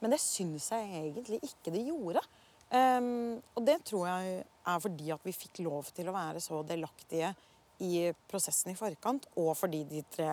Men 0.00 0.14
det 0.14 0.20
syns 0.22 0.70
jeg 0.72 0.88
egentlig 1.02 1.42
ikke 1.44 1.74
det 1.74 1.84
gjorde. 1.90 2.22
Um, 2.68 3.38
og 3.56 3.64
det 3.64 3.78
tror 3.88 4.08
jeg 4.10 4.40
er 4.44 4.80
fordi 4.84 5.12
at 5.14 5.22
vi 5.24 5.32
fikk 5.32 5.62
lov 5.64 5.88
til 5.96 6.10
å 6.10 6.16
være 6.16 6.40
så 6.44 6.60
delaktige 6.68 7.30
i 7.84 8.10
prosessen 8.28 8.74
i 8.74 8.76
forkant, 8.76 9.28
og 9.40 9.54
fordi 9.56 9.84
de 9.88 10.02
tre 10.12 10.32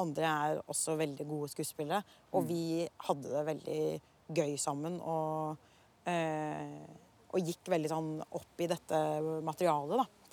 andre 0.00 0.28
er 0.30 0.60
også 0.66 0.96
veldig 1.00 1.26
gode 1.28 1.50
skuespillere. 1.52 2.02
Og 2.36 2.46
vi 2.48 2.84
hadde 3.08 3.32
det 3.32 3.46
veldig 3.50 3.80
gøy 4.36 4.56
sammen 4.58 4.98
og, 5.00 5.56
eh, 6.08 6.84
og 7.32 7.50
gikk 7.50 7.70
veldig 7.70 7.90
sånn 7.92 8.12
opp 8.24 8.62
i 8.62 8.70
dette 8.70 9.02
materialet, 9.46 10.02
da. 10.02 10.26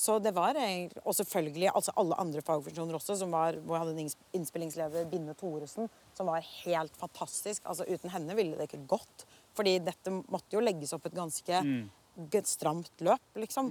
Så 0.00 0.18
det 0.22 0.30
var 0.32 0.56
egentlig, 0.56 1.02
Og 1.04 1.14
selvfølgelig 1.14 1.72
altså 1.74 1.92
alle 2.00 2.16
andre 2.22 2.42
fagfunksjoner 2.42 2.96
også. 2.96 3.16
som 3.18 3.30
var, 3.30 3.58
hvor 3.60 3.76
jeg 3.76 3.86
hadde 3.86 4.00
en 4.00 4.12
innspillingsleder, 4.38 5.08
Binne 5.10 5.34
Thoresen, 5.34 5.90
som 6.14 6.26
var 6.26 6.40
helt 6.64 6.96
fantastisk. 6.96 7.62
Altså 7.66 7.84
Uten 7.84 8.10
henne 8.10 8.36
ville 8.36 8.56
det 8.56 8.70
ikke 8.70 8.86
gått. 8.86 9.26
Fordi 9.54 9.78
dette 9.78 10.10
måtte 10.10 10.56
jo 10.56 10.60
legges 10.60 10.94
opp 10.96 11.06
et 11.06 11.18
ganske 11.18 11.62
mm. 11.66 11.90
stramt 12.44 13.04
løp, 13.04 13.34
liksom. 13.34 13.68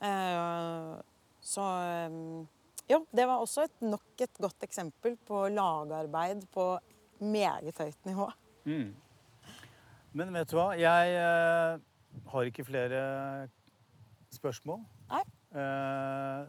Eh, 0.00 0.92
så 1.40 1.64
eh, 1.64 2.18
jo, 2.88 3.02
det 3.12 3.26
var 3.28 3.42
også 3.42 3.66
et, 3.68 3.80
nok 3.84 4.24
et 4.24 4.40
godt 4.40 4.64
eksempel 4.66 5.16
på 5.28 5.46
lagarbeid 5.52 6.46
på 6.54 6.70
meget 7.20 7.78
høyt 7.78 8.06
nivå. 8.08 8.28
Men 10.12 10.32
vet 10.34 10.50
du 10.50 10.56
hva? 10.56 10.70
Jeg 10.78 11.16
eh, 11.16 11.80
har 12.32 12.48
ikke 12.52 12.64
flere 12.68 13.02
spørsmål. 14.34 14.80
Nei, 15.10 15.24
Eh, 15.48 16.40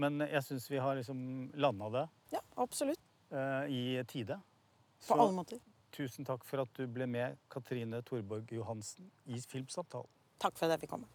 men 0.00 0.22
jeg 0.24 0.40
syns 0.46 0.70
vi 0.70 0.78
har 0.80 0.96
liksom 0.96 1.18
landa 1.60 1.90
det 1.92 2.04
ja, 2.32 2.40
absolutt. 2.56 3.00
eh, 3.28 3.66
i 3.68 3.82
tide. 4.08 4.38
På 5.08 5.18
alle 5.20 5.34
måter. 5.36 5.60
tusen 5.92 6.24
takk 6.24 6.44
for 6.48 6.62
at 6.62 6.72
du 6.76 6.86
ble 6.86 7.06
med, 7.06 7.36
Katrine 7.52 8.00
Thorborg 8.02 8.52
Johansen, 8.52 9.10
i 9.26 9.40
Filmsamtalen. 9.40 10.08
Takk 10.40 10.56
for 10.56 10.66
at 10.66 10.76
jeg 10.78 10.86
fikk 10.86 10.94
komme. 10.94 11.08